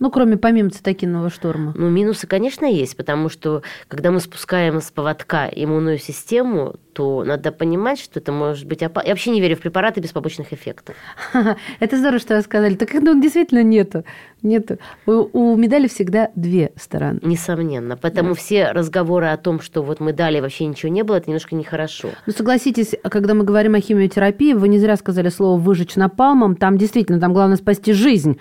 Ну, 0.00 0.10
кроме 0.10 0.36
помимо 0.36 0.70
цитокинового 0.70 1.30
шторма. 1.30 1.72
Ну, 1.76 1.88
минусы, 1.88 2.26
конечно, 2.26 2.66
есть, 2.66 2.96
потому 2.96 3.28
что 3.28 3.62
когда 3.88 4.10
мы 4.10 4.20
спускаем 4.20 4.80
с 4.80 4.90
поводка 4.90 5.48
иммунную 5.48 5.98
систему, 5.98 6.74
то 6.94 7.24
надо 7.24 7.52
понимать, 7.52 7.98
что 7.98 8.20
это 8.20 8.32
может 8.32 8.66
быть 8.66 8.82
опасно. 8.82 9.08
Я 9.08 9.12
вообще 9.14 9.30
не 9.30 9.40
верю 9.40 9.56
в 9.56 9.60
препараты 9.60 10.00
без 10.00 10.10
побочных 10.10 10.52
эффектов. 10.52 10.94
Это 11.80 11.98
здорово, 11.98 12.20
что 12.20 12.36
вы 12.36 12.42
сказали. 12.42 12.74
Так 12.74 12.92
ну, 12.94 13.20
действительно 13.20 13.62
нету. 13.62 14.04
нету. 14.42 14.78
У, 15.06 15.28
у 15.32 15.56
медали 15.56 15.88
всегда 15.88 16.30
две 16.34 16.72
стороны. 16.76 17.20
Несомненно. 17.22 17.96
Поэтому 17.96 18.30
да. 18.30 18.34
все 18.34 18.70
разговоры 18.70 19.26
о 19.26 19.36
том, 19.36 19.60
что 19.60 19.82
вот 19.82 20.00
мы 20.00 20.12
дали, 20.12 20.40
вообще 20.40 20.66
ничего 20.66 20.90
не 20.90 21.02
было, 21.02 21.16
это 21.16 21.28
немножко 21.28 21.54
нехорошо. 21.54 22.10
Ну, 22.26 22.32
согласитесь, 22.32 22.94
когда 23.02 23.34
мы 23.34 23.44
говорим 23.44 23.74
о 23.74 23.80
химиотерапии, 23.80 24.54
вы 24.54 24.68
не 24.68 24.78
зря 24.78 24.96
сказали 24.96 25.28
слово 25.28 25.58
«выжечь 25.58 25.96
напалмом». 25.96 26.56
Там 26.56 26.78
действительно, 26.78 27.20
там 27.20 27.32
главное 27.32 27.56
спасти 27.56 27.92
жизнь. 27.92 28.38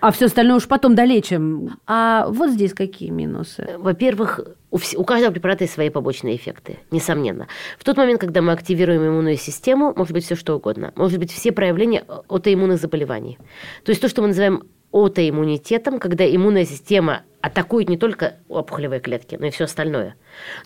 А 0.00 0.10
все 0.12 0.26
остальное 0.26 0.56
уж 0.56 0.66
потом 0.66 0.94
долечим. 0.94 1.76
А 1.86 2.26
вот 2.28 2.50
здесь 2.50 2.72
какие 2.72 3.10
минусы? 3.10 3.76
Во-первых, 3.78 4.40
у, 4.70 4.76
вс- 4.78 4.96
у 4.96 5.04
каждого 5.04 5.32
препарата 5.32 5.64
есть 5.64 5.74
свои 5.74 5.90
побочные 5.90 6.36
эффекты, 6.36 6.78
несомненно. 6.90 7.48
В 7.78 7.84
тот 7.84 7.96
момент, 7.96 8.20
когда 8.20 8.40
мы 8.40 8.52
активируем 8.52 9.06
иммунную 9.06 9.36
систему, 9.36 9.92
может 9.94 10.12
быть 10.12 10.24
все 10.24 10.36
что 10.36 10.56
угодно. 10.56 10.92
Может 10.96 11.18
быть 11.18 11.30
все 11.32 11.52
проявления 11.52 12.04
аутоиммунных 12.28 12.80
заболеваний. 12.80 13.38
То 13.84 13.90
есть 13.90 14.00
то, 14.00 14.08
что 14.08 14.22
мы 14.22 14.28
называем 14.28 14.64
аутоиммунитетом, 14.92 15.98
когда 15.98 16.24
иммунная 16.24 16.64
система 16.64 17.22
атакует 17.40 17.88
не 17.88 17.96
только 17.96 18.34
опухолевые 18.48 19.00
клетки, 19.00 19.36
но 19.40 19.46
и 19.46 19.50
все 19.50 19.64
остальное. 19.64 20.16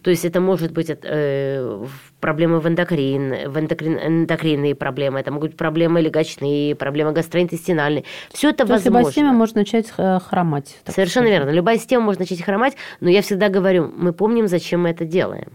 То 0.02 0.10
есть 0.10 0.24
это 0.24 0.40
может 0.40 0.72
быть 0.72 0.90
э, 0.90 1.86
проблемы 2.20 2.58
в 2.58 2.66
эндокрин, 2.66 3.50
в 3.50 3.58
эндокрин, 3.58 3.98
эндокринные 3.98 4.74
проблемы, 4.74 5.20
это 5.20 5.30
могут 5.30 5.50
быть 5.50 5.58
проблемы 5.58 6.00
легочные, 6.00 6.74
проблемы 6.74 7.12
гастроинтестинальные. 7.12 8.04
Все 8.32 8.50
это 8.50 8.64
То 8.66 8.72
возможно. 8.72 8.88
любая 8.88 9.04
система 9.04 9.32
может 9.32 9.54
начать 9.54 9.92
э, 9.96 10.18
хромать. 10.18 10.78
Совершенно 10.86 11.26
сказать. 11.26 11.40
верно. 11.44 11.50
Любая 11.50 11.78
система 11.78 12.04
может 12.06 12.18
начать 12.18 12.42
хромать, 12.42 12.76
но 13.00 13.08
я 13.08 13.22
всегда 13.22 13.48
говорю, 13.48 13.92
мы 13.94 14.12
помним, 14.12 14.48
зачем 14.48 14.82
мы 14.82 14.88
это 14.88 15.04
делаем. 15.04 15.52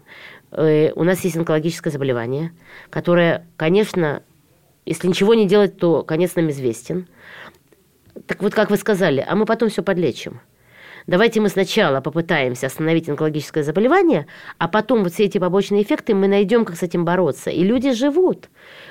Э, 0.52 0.92
У 0.96 1.04
нас 1.04 1.20
есть 1.26 1.36
онкологическое 1.36 1.92
заболевание, 1.92 2.54
которое, 2.90 3.46
конечно, 3.58 4.24
если 4.86 5.08
ничего 5.08 5.34
не 5.34 5.48
делать, 5.48 5.78
то 5.78 6.04
конец 6.04 6.36
нам 6.36 6.50
известен. 6.50 7.08
Так 8.30 8.44
вот, 8.44 8.54
как 8.54 8.70
вы 8.70 8.78
сказали, 8.78 9.26
а 9.28 9.36
мы 9.36 9.46
потом 9.46 9.70
все 9.70 9.82
подлечим. 9.82 10.40
Давайте 11.08 11.42
мы 11.42 11.50
сначала 11.50 12.00
попытаемся 12.00 12.68
остановить 12.68 13.10
онкологическое 13.10 13.64
заболевание, 13.64 14.28
а 14.60 14.68
потом 14.68 15.02
вот 15.02 15.14
все 15.14 15.24
эти 15.24 15.40
побочные 15.40 15.82
эффекты 15.82 16.14
мы 16.14 16.28
найдем, 16.28 16.64
как 16.64 16.76
с 16.78 16.84
этим 16.84 17.06
бороться. 17.06 17.50
И 17.50 17.64
люди 17.64 17.92
живут. 17.92 18.50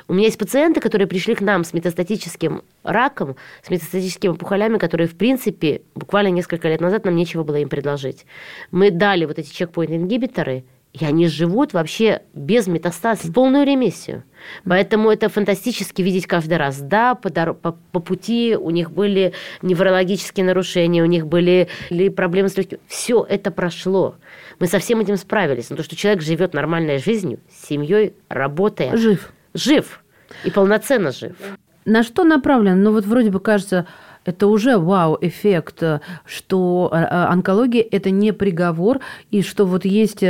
У 0.08 0.14
меня 0.14 0.26
есть 0.26 0.38
пациенты, 0.38 0.80
которые 0.80 1.06
пришли 1.06 1.36
к 1.36 1.40
нам 1.40 1.62
с 1.62 1.72
метастатическим 1.72 2.62
раком, 2.82 3.36
с 3.62 3.70
метастатическими 3.70 4.32
опухолями, 4.32 4.76
которые, 4.76 5.06
в 5.06 5.16
принципе, 5.16 5.82
буквально 5.94 6.30
несколько 6.30 6.66
лет 6.66 6.80
назад 6.80 7.04
нам 7.04 7.14
нечего 7.14 7.44
было 7.44 7.56
им 7.56 7.68
предложить. 7.68 8.26
Мы 8.72 8.90
дали 8.90 9.24
вот 9.24 9.38
эти 9.38 9.54
чекпоинт-ингибиторы, 9.54 10.64
и 10.92 11.04
они 11.04 11.28
живут 11.28 11.74
вообще 11.74 12.22
без 12.34 12.66
метастаз, 12.66 13.24
в 13.24 13.32
полную 13.32 13.66
ремиссию. 13.66 14.24
Поэтому 14.64 15.10
это 15.10 15.28
фантастически 15.28 16.02
видеть 16.02 16.26
каждый 16.26 16.56
раз. 16.56 16.80
Да, 16.80 17.14
по, 17.14 17.30
по, 17.30 17.76
по 17.92 18.00
пути 18.00 18.56
у 18.56 18.70
них 18.70 18.90
были 18.90 19.32
неврологические 19.62 20.46
нарушения, 20.46 21.02
у 21.02 21.06
них 21.06 21.26
были 21.26 21.68
или 21.90 22.08
проблемы 22.08 22.48
с 22.48 22.56
легким. 22.56 22.78
Все 22.86 23.24
это 23.28 23.50
прошло. 23.50 24.16
Мы 24.58 24.66
со 24.66 24.78
всем 24.78 25.00
этим 25.00 25.16
справились. 25.16 25.70
Но 25.70 25.76
то, 25.76 25.82
что 25.82 25.94
человек 25.94 26.22
живет 26.22 26.54
нормальной 26.54 26.98
жизнью, 26.98 27.40
с 27.50 27.68
семьей, 27.68 28.14
работая, 28.28 28.96
Жив. 28.96 29.32
жив 29.54 30.02
и 30.44 30.50
полноценно 30.50 31.12
жив. 31.12 31.36
На 31.84 32.02
что 32.02 32.24
направлен? 32.24 32.82
Ну 32.82 32.92
вот 32.92 33.04
вроде 33.04 33.30
бы 33.30 33.40
кажется, 33.40 33.86
это 34.28 34.46
уже 34.46 34.76
вау-эффект, 34.76 35.82
э, 35.82 36.00
что 36.26 36.90
э, 36.92 36.96
э, 36.96 37.06
онкология– 37.06 37.82
это 37.90 38.10
не 38.10 38.32
приговор, 38.32 39.00
и 39.30 39.40
что 39.40 39.64
вот 39.64 39.86
есть 39.86 40.22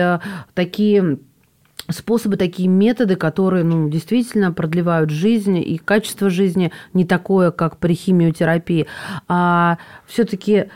такие 0.55 1.19
способы, 1.91 2.37
такие 2.37 2.69
методы, 2.69 3.17
которые 3.17 3.65
ну, 3.65 3.89
действительно 3.89 4.53
продлевают 4.53 5.11
жизнь, 5.11 5.59
и 5.59 5.79
качество 5.79 6.31
жизни 6.31 6.71
не 6.93 7.05
такое, 7.05 7.51
как 7.51 7.79
при 7.79 7.95
химиотерапии. 7.95 8.87
А 9.27 9.79
все-таки 10.07 10.67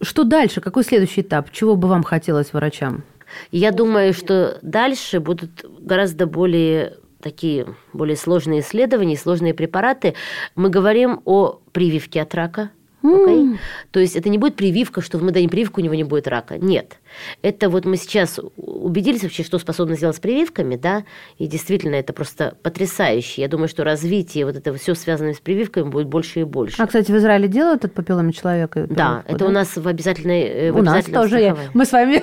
что 0.00 0.24
дальше? 0.24 0.62
Какой 0.62 0.84
следующий 0.84 1.20
этап? 1.20 1.50
Чего 1.50 1.76
бы 1.76 1.88
вам 1.88 2.02
хотелось 2.02 2.52
врачам? 2.52 3.02
Я 3.50 3.72
думаю, 3.72 4.14
что 4.14 4.58
дальше 4.62 5.20
будут 5.20 5.66
гораздо 5.80 6.26
более 6.26 6.94
такие 7.24 7.66
более 7.92 8.16
сложные 8.16 8.60
исследования, 8.60 9.16
сложные 9.16 9.54
препараты. 9.54 10.14
Мы 10.54 10.68
говорим 10.68 11.20
о 11.24 11.58
прививке 11.72 12.22
от 12.22 12.34
рака. 12.34 12.70
Okay? 13.02 13.58
То 13.90 14.00
есть 14.00 14.16
это 14.16 14.30
не 14.30 14.38
будет 14.38 14.56
прививка, 14.56 15.02
что 15.02 15.18
мы 15.18 15.30
дадим 15.30 15.50
прививку, 15.50 15.80
у 15.80 15.84
него 15.84 15.94
не 15.94 16.04
будет 16.04 16.26
рака. 16.26 16.56
Нет. 16.56 16.98
Это 17.42 17.68
вот 17.68 17.84
мы 17.84 17.96
сейчас 17.96 18.40
убедились 18.56 19.22
вообще, 19.22 19.42
что 19.42 19.58
способны 19.58 19.96
сделать 19.96 20.16
с 20.16 20.20
прививками, 20.20 20.76
да, 20.76 21.04
и 21.36 21.46
действительно 21.46 21.96
это 21.96 22.14
просто 22.14 22.56
потрясающе. 22.62 23.42
Я 23.42 23.48
думаю, 23.48 23.68
что 23.68 23.84
развитие 23.84 24.46
вот 24.46 24.56
этого 24.56 24.78
все 24.78 24.94
связанное 24.94 25.34
с 25.34 25.38
прививками 25.40 25.90
будет 25.90 26.06
больше 26.06 26.40
и 26.40 26.44
больше. 26.44 26.82
А, 26.82 26.86
кстати, 26.86 27.12
в 27.12 27.16
Израиле 27.16 27.46
делают 27.46 27.84
этот 27.84 27.94
папилломе 27.94 28.32
человека? 28.32 28.86
Да, 28.88 29.22
прививку, 29.22 29.34
это 29.34 29.44
у 29.46 29.50
нас 29.50 29.76
в 29.76 29.86
обязательной 29.86 30.70
в 30.70 30.78
У 30.78 30.82
нас 30.82 31.04
тоже. 31.04 31.40
Я-. 31.40 31.56
Мы 31.74 31.84
с 31.84 31.92
вами... 31.92 32.22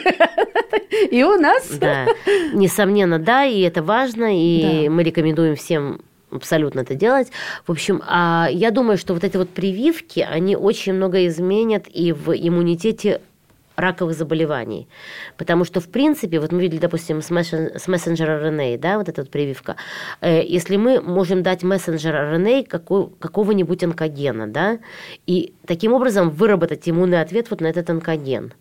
И 1.11 1.23
у 1.23 1.37
нас. 1.39 1.69
Да, 1.69 2.07
несомненно, 2.53 3.19
да, 3.19 3.45
и 3.45 3.61
это 3.61 3.81
важно, 3.83 4.29
и 4.37 4.85
Да. 4.85 4.91
мы 4.91 5.03
рекомендуем 5.03 5.55
всем 5.55 6.01
абсолютно 6.31 6.81
это 6.81 6.95
делать. 6.95 7.31
В 7.67 7.71
общем, 7.71 8.01
а 8.07 8.47
я 8.51 8.71
думаю, 8.71 8.97
что 8.97 9.13
вот 9.13 9.23
эти 9.23 9.37
вот 9.37 9.49
прививки, 9.49 10.25
они 10.27 10.55
очень 10.55 10.93
много 10.93 11.25
изменят 11.27 11.85
и 11.93 12.13
в 12.13 12.31
иммунитете 12.31 13.21
раковых 13.75 14.15
заболеваний. 14.15 14.87
Потому 15.37 15.65
что, 15.65 15.79
в 15.79 15.87
принципе, 15.87 16.39
вот 16.39 16.51
мы 16.51 16.61
видели, 16.61 16.79
допустим, 16.79 17.21
с, 17.21 17.27
с 17.29 17.87
мессенджер 17.87 18.29
RNA, 18.29 18.77
да, 18.77 18.97
вот 18.97 19.09
эта 19.09 19.21
вот 19.21 19.31
прививка, 19.31 19.75
э, 20.21 20.43
если 20.45 20.77
мы 20.77 21.01
можем 21.01 21.41
дать 21.41 21.63
мессенджер 21.63 22.65
какой- 22.67 23.09
какого-нибудь 23.19 23.83
онкогена, 23.83 24.47
да, 24.47 24.79
и 25.25 25.53
таким 25.65 25.93
образом 25.93 26.29
выработать 26.29 26.87
иммунный 26.87 27.21
ответ 27.21 27.49
вот 27.49 27.61
на 27.61 27.67
этот 27.67 27.89
онкоген. 27.89 28.53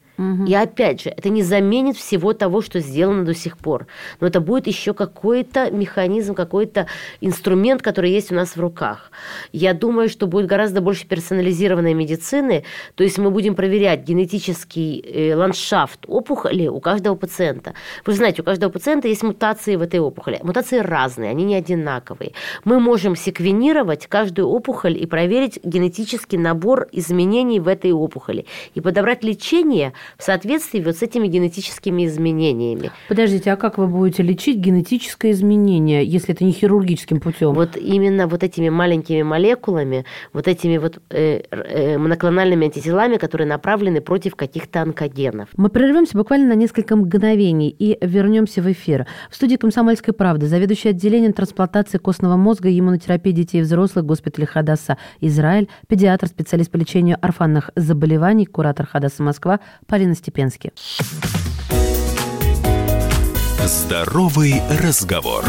И 0.46 0.54
опять 0.54 1.02
же, 1.02 1.10
это 1.10 1.30
не 1.30 1.42
заменит 1.42 1.96
всего 1.96 2.34
того, 2.34 2.60
что 2.60 2.80
сделано 2.80 3.24
до 3.24 3.34
сих 3.34 3.56
пор. 3.56 3.86
Но 4.20 4.26
это 4.26 4.40
будет 4.40 4.66
еще 4.66 4.92
какой-то 4.92 5.70
механизм, 5.70 6.34
какой-то 6.34 6.86
инструмент, 7.22 7.80
который 7.80 8.10
есть 8.10 8.30
у 8.30 8.34
нас 8.34 8.54
в 8.54 8.60
руках. 8.60 9.10
Я 9.52 9.72
думаю, 9.72 10.10
что 10.10 10.26
будет 10.26 10.46
гораздо 10.46 10.82
больше 10.82 11.06
персонализированной 11.06 11.94
медицины. 11.94 12.64
То 12.96 13.04
есть 13.04 13.18
мы 13.18 13.30
будем 13.30 13.54
проверять 13.54 14.06
генетический 14.06 15.00
э, 15.00 15.34
ландшафт 15.34 16.00
опухоли 16.06 16.68
у 16.68 16.80
каждого 16.80 17.14
пациента. 17.14 17.72
Вы 18.04 18.12
знаете, 18.12 18.42
у 18.42 18.44
каждого 18.44 18.70
пациента 18.70 19.08
есть 19.08 19.22
мутации 19.22 19.76
в 19.76 19.82
этой 19.82 20.00
опухоли. 20.00 20.38
Мутации 20.42 20.78
разные, 20.78 21.30
они 21.30 21.44
не 21.44 21.54
одинаковые. 21.54 22.32
Мы 22.64 22.78
можем 22.78 23.16
секвенировать 23.16 24.06
каждую 24.06 24.48
опухоль 24.48 24.98
и 24.98 25.06
проверить 25.06 25.60
генетический 25.64 26.36
набор 26.36 26.88
изменений 26.92 27.58
в 27.58 27.68
этой 27.68 27.92
опухоли. 27.92 28.44
И 28.74 28.82
подобрать 28.82 29.24
лечение 29.24 29.94
в 30.18 30.22
соответствии 30.22 30.80
вот 30.80 30.96
с 30.96 31.02
этими 31.02 31.26
генетическими 31.26 32.06
изменениями. 32.06 32.90
Подождите, 33.08 33.52
а 33.52 33.56
как 33.56 33.78
вы 33.78 33.86
будете 33.86 34.22
лечить 34.22 34.58
генетическое 34.58 35.32
изменение, 35.32 36.04
если 36.04 36.34
это 36.34 36.44
не 36.44 36.52
хирургическим 36.52 37.20
путем? 37.20 37.52
Вот 37.52 37.76
именно 37.76 38.26
вот 38.26 38.42
этими 38.42 38.68
маленькими 38.68 39.22
молекулами, 39.22 40.04
вот 40.32 40.48
этими 40.48 40.78
вот 40.78 40.98
э, 41.10 41.42
э, 41.50 41.98
моноклональными 41.98 42.66
антителами, 42.66 43.16
которые 43.16 43.46
направлены 43.46 44.00
против 44.00 44.36
каких-то 44.36 44.82
онкогенов. 44.82 45.48
Мы 45.56 45.68
прервемся 45.68 46.16
буквально 46.16 46.48
на 46.48 46.54
несколько 46.54 46.96
мгновений 46.96 47.74
и 47.78 47.98
вернемся 48.00 48.62
в 48.62 48.70
эфир. 48.70 49.06
В 49.30 49.36
студии 49.36 49.56
«Комсомольской 49.56 50.14
правды» 50.14 50.46
заведующий 50.46 50.90
отделением 50.90 51.32
трансплантации 51.32 51.98
костного 51.98 52.36
мозга 52.36 52.68
и 52.68 52.78
иммунотерапии 52.78 53.32
детей 53.32 53.58
и 53.58 53.62
взрослых 53.62 54.04
госпиталя 54.04 54.46
Хадаса 54.46 54.98
Израиль, 55.20 55.68
педиатр, 55.88 56.26
специалист 56.26 56.70
по 56.70 56.76
лечению 56.76 57.18
орфанных 57.20 57.70
заболеваний, 57.76 58.46
куратор 58.46 58.86
Хадаса 58.86 59.22
Москва 59.22 59.60
Полина 59.86 59.99
Степенски. 60.14 60.72
Здоровый 63.64 64.62
разговор. 64.82 65.44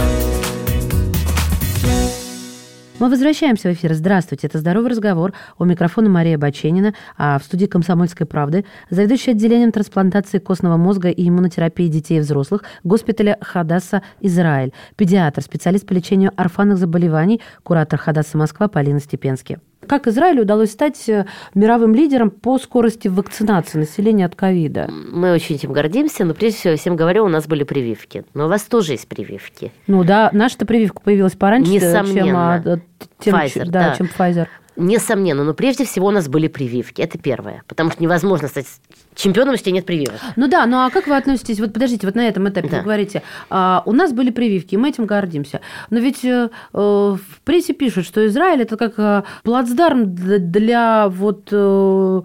Мы 3.00 3.10
возвращаемся 3.10 3.70
в 3.70 3.74
эфир. 3.74 3.94
Здравствуйте, 3.96 4.46
это 4.46 4.60
«Здоровый 4.60 4.92
разговор». 4.92 5.34
У 5.58 5.66
микрофона 5.66 6.08
Мария 6.08 6.38
Баченина, 6.38 6.94
а 7.18 7.40
в 7.40 7.44
студии 7.44 7.66
«Комсомольской 7.66 8.28
правды» 8.28 8.64
заведующий 8.92 9.32
отделением 9.32 9.72
трансплантации 9.72 10.38
костного 10.38 10.78
мозга 10.78 11.10
и 11.10 11.28
иммунотерапии 11.28 11.88
детей 11.88 12.18
и 12.18 12.22
взрослых 12.22 12.64
госпиталя 12.84 13.40
Хадаса 13.42 14.04
Израиль, 14.20 14.72
педиатр, 14.98 15.42
специалист 15.42 15.88
по 15.88 15.94
лечению 15.94 16.32
орфанных 16.36 16.78
заболеваний, 16.78 17.42
куратор 17.64 17.98
Хадаса 17.98 18.38
Москва 18.38 18.68
Полина 18.68 19.00
Степенски. 19.00 19.60
Как 19.88 20.08
Израилю 20.08 20.44
удалось 20.44 20.72
стать 20.72 21.10
э, 21.10 21.26
мировым 21.54 21.96
лидером 21.96 22.30
по 22.30 22.58
скорости 22.58 23.08
вакцинации 23.08 23.80
населения 23.80 24.26
от 24.26 24.36
ковида? 24.36 24.88
Мы 24.90 25.34
очень 25.34 25.56
этим 25.56 25.74
гордимся, 25.74 26.24
но 26.24 26.34
прежде 26.34 26.60
всего, 26.60 26.76
всем 26.78 26.96
говорю, 26.96 27.26
у 27.26 27.30
нас 27.30 27.48
были 27.48 27.64
прививки. 27.64 28.24
Но 28.34 28.46
у 28.46 28.50
вас 28.50 28.64
тоже 28.64 28.94
есть 28.94 29.08
прививки. 29.08 29.72
Ну 29.88 30.04
да, 30.04 30.30
наша-то 30.34 30.66
прививка 30.66 31.02
появилась 31.02 31.34
пораньше, 31.34 31.72
чем, 31.72 31.90
Несомненно. 31.90 32.54
а, 32.56 32.80
тем, 33.20 33.36
Pfizer, 33.36 33.66
да, 33.66 33.90
да. 33.90 33.96
чем 33.96 34.08
Pfizer. 34.08 34.48
Несомненно, 34.78 35.44
но 35.44 35.54
прежде 35.54 35.86
всего 35.86 36.08
у 36.08 36.12
нас 36.12 36.30
были 36.30 36.48
прививки. 36.48 37.02
Это 37.02 37.18
первое. 37.18 37.64
Потому 37.68 37.92
что 37.92 38.02
невозможно 38.02 38.48
стать 38.48 38.68
чемпионом, 39.16 39.54
если 39.54 39.70
нет 39.72 39.86
прививок. 39.86 40.16
Ну 40.38 40.48
да, 40.48 40.66
ну 40.66 40.78
а 40.78 40.90
как 40.90 41.08
вы 41.08 41.18
относитесь, 41.18 41.60
вот 41.60 41.74
подождите, 41.74 42.08
вот 42.08 42.16
на 42.16 42.28
этом 42.28 42.48
этапе 42.48 42.70
Да. 42.70 42.78
вы 42.78 42.84
говорите, 42.84 43.22
а, 43.50 43.84
у 43.86 43.92
нас 43.92 44.14
были 44.14 44.30
прививки, 44.32 44.76
и 44.76 44.78
мы 44.78 44.90
этим 44.90 45.06
гордимся. 45.06 45.60
Но 45.90 46.00
ведь 46.00 46.24
э, 46.24 46.50
э, 46.74 46.78
в 46.78 47.42
прессе 47.44 47.74
пишут, 47.74 48.06
что 48.06 48.26
Израиль 48.28 48.62
это 48.62 48.78
как 48.78 48.94
э, 48.98 49.24
плацдарм 49.44 50.16
для, 50.16 50.40
для 50.40 51.10
вот 51.10 51.50
э, 51.52 52.22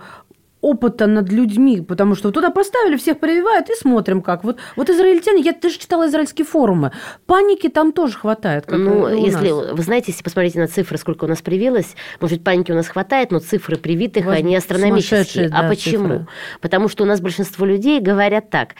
опыта 0.67 1.07
над 1.07 1.31
людьми, 1.31 1.81
потому 1.81 2.17
что 2.17 2.33
туда 2.33 2.51
поставили, 2.51 2.97
всех 2.97 3.21
прививают 3.21 3.71
и 3.71 3.75
смотрим 3.75 4.21
как. 4.21 4.43
Вот, 4.43 4.59
вот 4.75 4.91
израильтяне, 4.91 5.43
я 5.43 5.53
даже 5.53 5.79
читала 5.79 6.09
израильские 6.09 6.45
форумы, 6.45 6.91
паники 7.27 7.69
там 7.69 7.93
тоже 7.93 8.19
хватает, 8.19 8.65
ну, 8.69 9.09
если, 9.09 9.51
нас. 9.51 9.73
вы 9.73 9.83
знаете, 9.83 10.11
если 10.11 10.25
посмотрите 10.25 10.59
на 10.59 10.67
цифры, 10.67 10.99
сколько 10.99 11.25
у 11.25 11.29
нас 11.29 11.41
привилось, 11.41 11.95
может, 12.21 12.43
паники 12.43 12.73
у 12.73 12.75
нас 12.75 12.89
хватает, 12.89 13.31
но 13.31 13.39
цифры 13.39 13.77
привитых, 13.77 14.25
Воз- 14.25 14.35
они 14.35 14.57
астрономические. 14.57 15.47
а 15.47 15.63
да, 15.63 15.69
почему? 15.69 16.03
цифры. 16.09 16.27
Потому 16.61 16.89
что 16.89 17.05
у 17.05 17.07
нас 17.07 17.21
большинство 17.21 17.65
людей 17.65 18.01
говорят 18.01 18.51
так, 18.51 18.75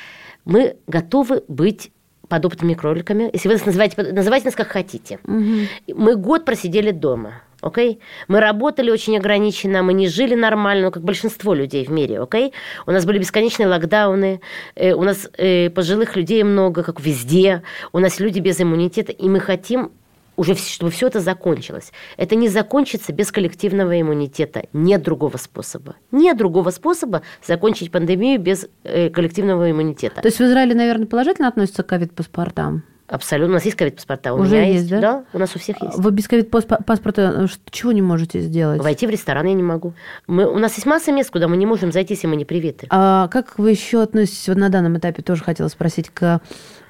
мы 0.45 0.77
готовы 0.89 1.45
быть 1.47 1.93
подопытными 2.29 2.75
кроликами. 2.75 3.31
Если 3.33 3.47
вы 3.49 3.55
нас 3.55 3.65
называете, 3.65 4.03
называйте 4.13 4.47
нас 4.47 4.55
как 4.57 4.69
хотите. 4.69 5.21
Мы 5.25 6.17
год 6.17 6.45
просидели 6.45 6.91
дома. 6.91 7.43
Окей? 7.61 8.01
Мы 8.29 8.41
работали 8.41 8.91
очень 8.91 9.17
ограниченно, 9.17 9.83
мы 9.83 9.93
не 9.93 10.09
жили 10.09 10.35
нормально, 10.35 10.91
как 10.91 11.03
большинство 11.03 11.55
людей 11.55 11.85
в 11.85 11.91
мире, 11.91 12.21
окей? 12.21 12.53
У 12.87 12.91
нас 12.91 13.05
были 13.05 13.19
бесконечные 13.19 13.69
локдауны, 13.69 14.41
э, 14.75 14.93
у 14.93 15.03
нас 15.03 15.29
э, 15.37 15.71
пожилых 15.71 16.17
людей 16.17 16.43
много, 16.43 16.83
как 16.83 17.01
везде, 17.01 17.63
у 17.93 17.99
нас 17.99 18.21
люди 18.21 18.41
без 18.41 18.61
иммунитета, 18.61 19.13
и 19.13 19.29
мы 19.29 19.41
хотим 19.41 19.91
уже, 20.37 20.55
чтобы 20.55 20.91
все 20.91 21.07
это 21.07 21.21
закончилось. 21.21 21.93
Это 22.17 22.35
не 22.35 22.49
закончится 22.49 23.13
без 23.13 23.33
коллективного 23.33 24.01
иммунитета. 24.01 24.65
Нет 24.73 25.03
другого 25.03 25.37
способа. 25.39 25.97
Нет 26.13 26.37
другого 26.37 26.71
способа 26.71 27.23
закончить 27.47 27.91
пандемию 27.91 28.39
без 28.39 28.69
э, 28.85 29.09
коллективного 29.11 29.71
иммунитета. 29.71 30.21
То 30.21 30.29
есть 30.29 30.39
в 30.39 30.45
Израиле, 30.45 30.75
наверное, 30.75 31.07
положительно 31.07 31.49
относятся 31.49 31.83
к 31.83 31.87
ковид-паспортам? 31.87 32.83
Абсолютно. 33.09 33.53
У 33.53 33.55
нас 33.55 33.65
есть 33.65 33.77
ковид-паспорта. 33.77 34.35
У 34.35 34.39
Уже 34.41 34.57
меня 34.57 34.73
есть, 34.73 34.89
да? 34.89 35.01
Да, 35.01 35.25
у 35.33 35.39
нас 35.39 35.55
у 35.55 35.59
всех 35.59 35.81
есть. 35.81 35.97
Вы 35.97 36.11
без 36.11 36.27
ковид-паспорта 36.27 37.45
э, 37.45 37.47
чего 37.71 37.93
не 37.93 38.03
можете 38.03 38.41
сделать? 38.41 38.83
Войти 38.83 39.07
в 39.07 39.11
ресторан 39.11 39.47
я 39.47 39.55
не 39.55 39.63
могу. 39.63 39.95
Мы, 40.27 40.47
у 40.47 40.59
нас 40.59 40.75
есть 40.75 40.87
масса 40.87 41.13
мест, 41.13 41.31
куда 41.31 41.49
мы 41.49 41.57
не 41.57 41.67
можем 41.67 41.93
зайти, 41.93 42.15
если 42.15 42.27
мы 42.27 42.37
не 42.37 42.45
привиты. 42.45 42.87
А 42.91 43.29
как 43.29 43.59
вы 43.59 43.71
еще 43.71 44.03
относитесь, 44.03 44.49
вот 44.49 44.57
на 44.57 44.69
данном 44.69 44.99
этапе 44.99 45.23
тоже 45.23 45.45
хотела 45.45 45.69
спросить, 45.69 46.11
к 46.11 46.41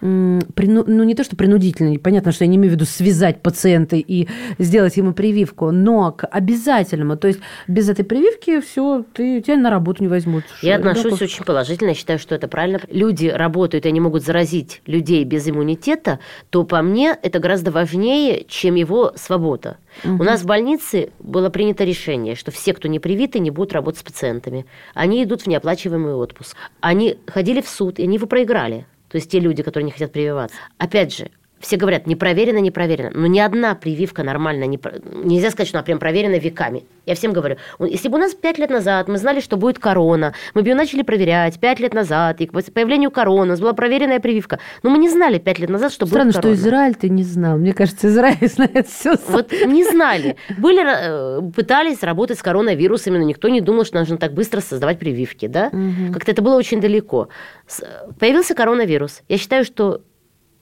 прину- 0.01 0.85
ну 0.87 1.05
не 1.05 1.15
то, 1.15 1.25
что 1.25 1.37
принудительно, 1.37 1.99
понятно, 1.99 2.33
что 2.33 2.45
я 2.45 2.49
не 2.49 2.57
имею 2.57 2.73
в 2.73 2.75
виду 2.75 2.85
связать 2.85 3.43
пациента 3.43 3.97
и 3.97 4.29
сделать 4.59 4.97
ему 4.97 5.13
прививку, 5.13 5.71
но 5.71 6.13
к 6.13 6.27
обязательному, 6.27 7.17
то 7.17 7.29
есть 7.29 7.41
без 7.67 7.89
этой 7.89 8.05
прививки 8.05 8.61
все, 8.61 9.05
ты 9.13 9.41
тебя 9.41 9.57
на 9.57 9.71
работу 9.71 10.03
не 10.03 10.09
возьмут. 10.09 10.45
Я 10.63 10.79
Что, 10.79 10.91
отношусь 10.91 11.23
очень 11.23 11.45
положительно, 11.45 11.91
я 11.91 11.95
считаю, 11.95 12.19
что 12.19 12.35
это 12.35 12.49
правильно. 12.49 12.81
Люди 12.91 13.27
работают, 13.27 13.87
и 13.87 13.89
они 13.89 14.01
могут 14.01 14.25
заразить 14.25 14.83
людей 14.87 15.25
без 15.25 15.49
иммунитета, 15.49 16.19
то 16.51 16.65
по 16.65 16.83
мне 16.83 17.17
это 17.23 17.39
гораздо 17.39 17.71
важнее, 17.71 18.45
чем 18.49 18.75
его 18.75 19.13
свобода. 19.17 19.79
У 20.05 20.23
нас 20.23 20.43
в 20.43 20.47
больнице 20.47 21.11
было 21.19 21.49
принято 21.49 21.85
решение, 21.85 22.35
что 22.35 22.51
все, 22.51 22.75
кто 22.75 22.89
не 22.89 22.99
привиты, 22.99 23.39
не 23.39 23.51
будут 23.51 23.73
работать 23.73 24.01
с 24.01 24.05
пациентами. 24.05 24.67
Они 24.95 25.25
идут 25.25 25.43
в 25.43 25.47
неоплачиваемый 25.47 26.15
отпуск. 26.15 26.57
Они 26.81 27.19
ходили 27.27 27.61
в 27.61 27.69
суд, 27.69 27.99
и 27.99 28.03
они 28.03 28.17
его 28.17 28.27
проиграли. 28.27 28.87
То 29.17 29.19
есть 29.19 29.31
те 29.31 29.41
люди, 29.41 29.63
которые 29.63 29.87
не 29.87 29.93
хотят 29.93 30.13
прививаться. 30.13 30.59
Опять 30.77 31.17
же, 31.17 31.31
все 31.67 31.77
говорят, 31.77 32.07
не 32.07 32.15
проверено, 32.15 32.59
не 32.59 32.71
проверено. 32.71 33.11
Но 33.13 33.27
ни 33.27 33.41
одна 33.41 33.75
прививка 33.75 34.23
нормально 34.23 34.65
не... 34.65 34.79
Нельзя 35.25 35.51
сказать, 35.51 35.69
что 35.69 35.79
она 35.79 35.85
прям 35.85 35.99
проверена 35.99 36.37
веками. 36.39 36.85
Я 37.07 37.15
всем 37.15 37.33
говорю, 37.33 37.57
если 37.81 38.09
бы 38.09 38.17
у 38.17 38.21
нас 38.21 38.35
пять 38.35 38.59
лет 38.59 38.71
назад 38.71 39.09
мы 39.09 39.19
знали, 39.19 39.41
что 39.41 39.57
будет 39.57 39.79
корона, 39.79 40.33
мы 40.55 40.63
бы 40.63 40.69
ее 40.69 40.75
начали 40.75 41.03
проверять 41.03 41.59
пять 41.59 41.81
лет 41.81 41.93
назад, 41.95 42.41
и 42.41 42.47
к 42.47 42.53
появлению 42.53 43.11
короны 43.11 43.43
у 43.43 43.45
нас 43.45 43.61
была 43.61 43.73
проверенная 43.73 44.21
прививка. 44.21 44.61
Но 44.83 44.91
мы 44.91 44.99
не 44.99 45.09
знали 45.09 45.39
пять 45.39 45.59
лет 45.59 45.69
назад, 45.71 45.93
что 45.93 46.07
Странно, 46.07 46.27
будет 46.27 46.35
что 46.35 46.43
корона. 46.43 46.55
Израиль 46.57 46.95
ты 46.95 47.09
не 47.09 47.23
знал. 47.25 47.59
Мне 47.59 47.75
кажется, 47.75 48.09
Израиль 48.09 48.49
знает 48.49 48.87
все. 48.89 49.17
Вот 49.29 49.53
не 49.67 49.85
знали. 49.85 50.37
Были, 50.59 50.83
э, 50.85 51.51
пытались 51.51 52.03
работать 52.03 52.39
с 52.39 52.43
коронавирусами, 52.43 53.19
но 53.19 53.25
никто 53.25 53.49
не 53.49 53.61
думал, 53.61 53.85
что 53.85 53.99
нужно 53.99 54.19
так 54.19 54.35
быстро 54.35 54.61
создавать 54.61 54.99
прививки, 54.99 55.47
да? 55.47 55.71
Как-то 56.13 56.31
это 56.31 56.43
было 56.43 56.57
очень 56.57 56.81
далеко. 56.81 57.29
С- 57.67 57.85
Появился 58.21 58.55
коронавирус. 58.55 59.23
Я 59.29 59.39
считаю, 59.39 59.65
что 59.65 60.03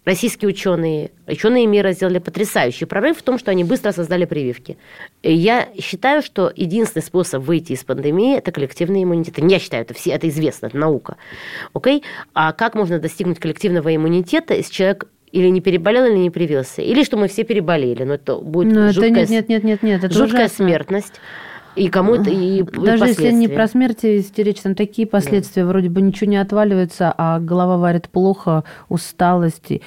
российские 0.04 0.48
ученые, 0.48 1.10
ученые 1.26 1.66
мира 1.66 1.92
сделали 1.92 2.18
потрясающий 2.18 2.84
прорыв 2.84 3.18
в 3.18 3.22
том, 3.22 3.38
что 3.38 3.50
они 3.50 3.64
быстро 3.64 3.92
создали 3.92 4.24
прививки. 4.24 4.76
И 5.22 5.32
я 5.32 5.68
считаю, 5.80 6.22
что 6.22 6.52
единственный 6.54 7.02
способ 7.02 7.42
выйти 7.42 7.72
из 7.72 7.84
пандемии– 7.84 8.36
это 8.38 8.52
коллективный 8.52 9.02
иммунитет. 9.02 9.38
Я 9.38 9.58
считаю, 9.58 9.82
это, 9.82 9.94
все, 9.94 10.10
это 10.10 10.28
известно, 10.28 10.66
это 10.66 10.76
наука. 10.76 11.16
Окей? 11.72 12.02
А 12.34 12.52
как 12.52 12.74
можно 12.74 12.98
достигнуть 12.98 13.38
коллективного 13.38 13.94
иммунитета, 13.94 14.54
если 14.54 14.72
человек 14.72 15.06
или 15.32 15.48
не 15.48 15.60
переболел, 15.60 16.04
или 16.04 16.16
не 16.16 16.30
привился? 16.30 16.80
Или 16.80 17.02
что 17.02 17.16
мы 17.16 17.26
все 17.26 17.42
переболели, 17.42 18.04
но 18.04 18.14
это 18.14 18.36
будет 18.36 18.72
Ну, 18.72 18.80
это 18.82 18.92
жуткая, 18.92 19.26
нет, 19.26 19.30
нет, 19.30 19.48
нет, 19.48 19.64
нет, 19.64 19.82
нет, 19.82 20.04
это 20.04 20.14
жуткая 20.14 20.46
ужасно. 20.46 20.64
смертность. 20.66 21.14
И 21.76 21.88
кому-то 21.88 22.30
и 22.30 22.62
Даже 22.62 23.06
если 23.06 23.32
не 23.32 23.48
про 23.48 23.66
смерть 23.66 24.04
вести 24.04 24.42
речь, 24.42 24.60
там 24.60 24.74
такие 24.74 25.06
последствия, 25.06 25.64
вроде 25.64 25.88
бы 25.88 26.00
ничего 26.00 26.30
не 26.30 26.36
отваливается, 26.36 27.12
а 27.16 27.40
голова 27.40 27.78
варит 27.78 28.08
плохо, 28.08 28.64
усталость, 28.88 29.80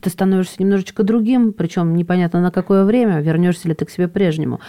ты 0.00 0.10
становишься 0.10 0.56
немножечко 0.58 1.02
другим, 1.02 1.52
причем 1.52 1.94
непонятно 1.94 2.40
на 2.40 2.50
какое 2.50 2.84
время, 2.84 3.20
вернешься 3.20 3.68
ли 3.68 3.74
ты 3.74 3.84
к 3.84 3.90
себе 3.90 4.08
прежнему. 4.08 4.60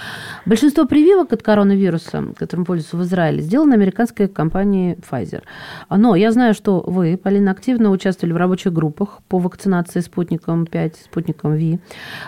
Большинство 0.45 0.85
прививок 0.85 1.33
от 1.33 1.43
коронавируса, 1.43 2.33
которым 2.35 2.65
пользуются 2.65 2.97
в 2.97 3.03
Израиле, 3.03 3.41
сделано 3.41 3.75
американской 3.75 4.27
компанией 4.27 4.95
Pfizer. 4.95 5.43
Но 5.89 6.15
я 6.15 6.31
знаю, 6.31 6.53
что 6.53 6.83
вы, 6.85 7.17
Полина, 7.17 7.51
активно 7.51 7.91
участвовали 7.91 8.33
в 8.33 8.37
рабочих 8.37 8.73
группах 8.73 9.19
по 9.27 9.39
вакцинации 9.39 9.99
спутником 10.01 10.65
5, 10.65 10.95
спутником 11.05 11.55
Ви. 11.55 11.79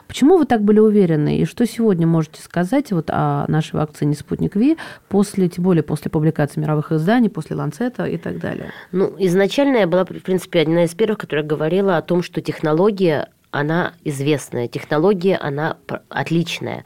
Почему 0.07 0.37
вы 0.37 0.45
так 0.45 0.61
были 0.63 0.79
уверены? 0.79 1.37
И 1.37 1.45
что 1.45 1.65
сегодня 1.65 2.07
можете 2.07 2.41
сказать 2.41 2.91
вот 2.91 3.09
о 3.09 3.45
нашей 3.47 3.75
вакцине 3.75 4.15
«Спутник 4.15 4.55
Ви», 4.55 4.77
после, 5.09 5.49
тем 5.49 5.63
более 5.63 5.83
после 5.83 6.11
публикации 6.11 6.59
мировых 6.59 6.91
изданий, 6.91 7.29
после 7.29 7.55
«Ланцета» 7.55 8.05
и 8.05 8.17
так 8.17 8.39
далее? 8.39 8.71
Ну, 8.91 9.13
изначально 9.19 9.77
я 9.77 9.87
была, 9.87 10.05
в 10.05 10.07
принципе, 10.07 10.61
одна 10.61 10.83
из 10.83 10.93
первых, 10.93 11.19
которая 11.19 11.45
говорила 11.45 11.97
о 11.97 12.01
том, 12.01 12.23
что 12.23 12.41
технология 12.41 12.60
технологии 12.61 13.25
она 13.51 13.93
известная, 14.03 14.67
технология, 14.67 15.37
она 15.37 15.77
отличная. 16.09 16.85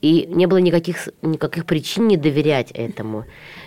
И 0.00 0.26
не 0.28 0.46
было 0.46 0.58
никаких, 0.58 1.08
никаких 1.22 1.66
причин 1.66 2.08
не 2.08 2.16
доверять 2.16 2.70
этому. 2.72 3.24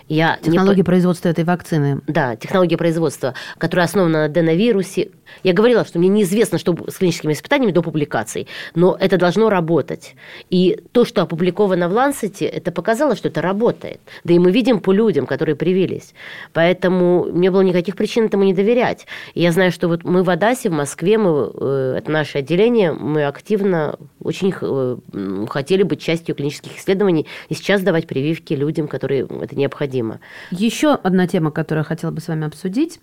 Я 0.08 0.38
не 0.38 0.52
Технология 0.52 0.84
по- 0.84 0.92
производства 0.92 1.28
этой 1.28 1.44
вакцины. 1.44 2.02
Да, 2.08 2.38
технология 2.38 2.78
производства, 2.78 3.34
которая 3.58 3.86
основана 3.86 4.20
на 4.20 4.26
аденовирусе. 4.26 5.10
Я 5.44 5.52
говорила, 5.52 5.84
что 5.84 6.00
мне 6.00 6.08
неизвестно, 6.08 6.58
что 6.58 6.74
с 6.88 6.96
клиническими 6.96 7.34
испытаниями 7.34 7.74
до 7.74 7.82
публикаций, 7.82 8.48
но 8.74 8.96
это 8.98 9.18
должно 9.18 9.50
работать. 9.50 10.16
И 10.50 10.80
то, 10.94 11.04
что 11.04 11.22
опубликовано 11.24 11.90
в 11.90 11.92
Лансете, 11.92 12.46
это 12.46 12.72
показало, 12.72 13.18
что 13.18 13.28
это 13.28 13.42
работает. 13.42 14.00
Да 14.24 14.34
и 14.34 14.40
мы 14.40 14.52
видим 14.52 14.80
по 14.80 14.94
людям, 14.94 15.26
которые 15.26 15.56
привились. 15.58 16.14
Поэтому 16.54 17.28
не 17.30 17.52
было 17.52 17.62
никаких 17.62 17.98
причин 17.98 18.26
этому 18.26 18.46
не 18.46 18.54
доверять. 18.54 19.06
И 19.34 19.42
я 19.42 19.52
знаю, 19.52 19.74
что 19.74 19.90
вот 19.90 20.06
мы 20.06 20.24
в 20.24 20.30
Адасе, 20.30 20.70
в 20.70 20.74
Москве, 20.74 21.18
мы, 21.18 21.52
э, 21.54 21.96
это 21.98 22.10
отделение, 22.39 22.91
мы 22.91 23.26
активно 23.26 23.97
очень 24.21 24.54
э, 24.60 25.45
хотели 25.50 25.84
быть 25.84 26.02
частью 26.02 26.36
клинических 26.36 26.78
исследований 26.78 27.28
и 27.50 27.54
сейчас 27.54 27.82
давать 27.82 28.08
прививки 28.08 28.54
людям, 28.54 28.88
которые 28.88 29.28
это 29.41 29.56
необходимо. 29.56 30.19
Еще 30.52 30.93
одна 30.93 31.28
тема, 31.28 31.52
которую 31.52 31.82
я 31.84 31.88
хотела 31.88 32.12
бы 32.12 32.21
с 32.21 32.28
вами 32.28 32.47
обсудить. 32.47 33.00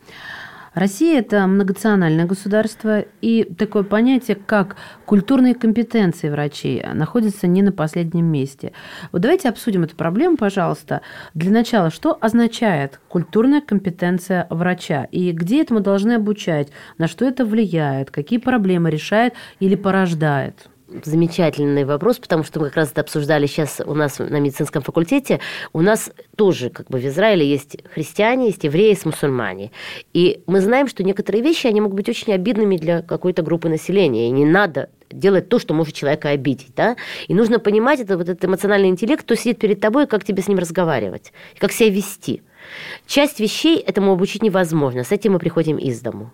Россия– 0.74 1.18
это 1.20 1.46
многонациональное 1.46 2.24
государство, 2.26 3.04
и 3.20 3.44
такое 3.44 3.84
понятие, 3.84 4.36
как 4.36 4.76
культурные 5.06 5.54
компетенции 5.54 6.28
врачей, 6.28 6.84
находится 6.92 7.46
не 7.46 7.62
на 7.62 7.70
последнем 7.70 8.26
месте. 8.26 8.72
Вот 9.12 9.22
давайте 9.22 9.48
обсудим 9.48 9.84
эту 9.84 9.94
проблему, 9.94 10.36
пожалуйста. 10.36 11.00
Для 11.32 11.52
начала, 11.52 11.90
что 11.90 12.18
означает 12.20 13.00
культурная 13.08 13.60
компетенция 13.60 14.48
врача, 14.50 15.04
и 15.12 15.30
где 15.30 15.62
этому 15.62 15.78
должны 15.78 16.12
обучать, 16.12 16.70
на 16.98 17.06
что 17.06 17.24
это 17.24 17.44
влияет, 17.44 18.10
какие 18.10 18.40
проблемы 18.40 18.90
решает 18.90 19.34
или 19.60 19.76
порождает? 19.76 20.68
Замечательный 20.86 21.84
вопрос, 21.84 22.18
потому 22.18 22.44
что 22.44 22.60
мы 22.60 22.66
как 22.66 22.76
раз 22.76 22.90
это 22.90 23.00
обсуждали 23.00 23.46
сейчас 23.46 23.80
у 23.84 23.94
нас 23.94 24.18
на 24.18 24.38
медицинском 24.38 24.82
факультете. 24.82 25.40
У 25.72 25.80
нас 25.80 26.10
тоже, 26.36 26.68
как 26.68 26.88
бы 26.88 26.98
в 26.98 27.06
Израиле, 27.06 27.48
есть 27.48 27.78
христиане, 27.94 28.48
есть 28.48 28.64
евреи, 28.64 28.88
есть 28.88 29.06
мусульмане. 29.06 29.70
И 30.12 30.42
мы 30.46 30.60
знаем, 30.60 30.86
что 30.86 31.02
некоторые 31.02 31.42
вещи, 31.42 31.66
они 31.66 31.80
могут 31.80 31.96
быть 31.96 32.08
очень 32.10 32.34
обидными 32.34 32.76
для 32.76 33.00
какой-то 33.00 33.42
группы 33.42 33.70
населения. 33.70 34.28
И 34.28 34.30
не 34.30 34.44
надо 34.44 34.90
делать 35.10 35.48
то, 35.48 35.58
что 35.58 35.72
может 35.72 35.94
человека 35.94 36.28
обидеть. 36.28 36.74
Да? 36.76 36.96
И 37.28 37.34
нужно 37.34 37.58
понимать, 37.58 38.00
это 38.00 38.18
вот 38.18 38.28
этот 38.28 38.44
эмоциональный 38.44 38.88
интеллект, 38.88 39.22
кто 39.22 39.34
сидит 39.36 39.58
перед 39.58 39.80
тобой, 39.80 40.06
как 40.06 40.24
тебе 40.24 40.42
с 40.42 40.48
ним 40.48 40.58
разговаривать, 40.58 41.32
как 41.58 41.72
себя 41.72 41.88
вести. 41.88 42.42
Часть 43.06 43.40
вещей 43.40 43.78
этому 43.78 44.12
обучить 44.12 44.42
невозможно. 44.42 45.04
С 45.04 45.12
этим 45.12 45.32
мы 45.32 45.38
приходим 45.38 45.76
из 45.76 46.00
дому. 46.00 46.32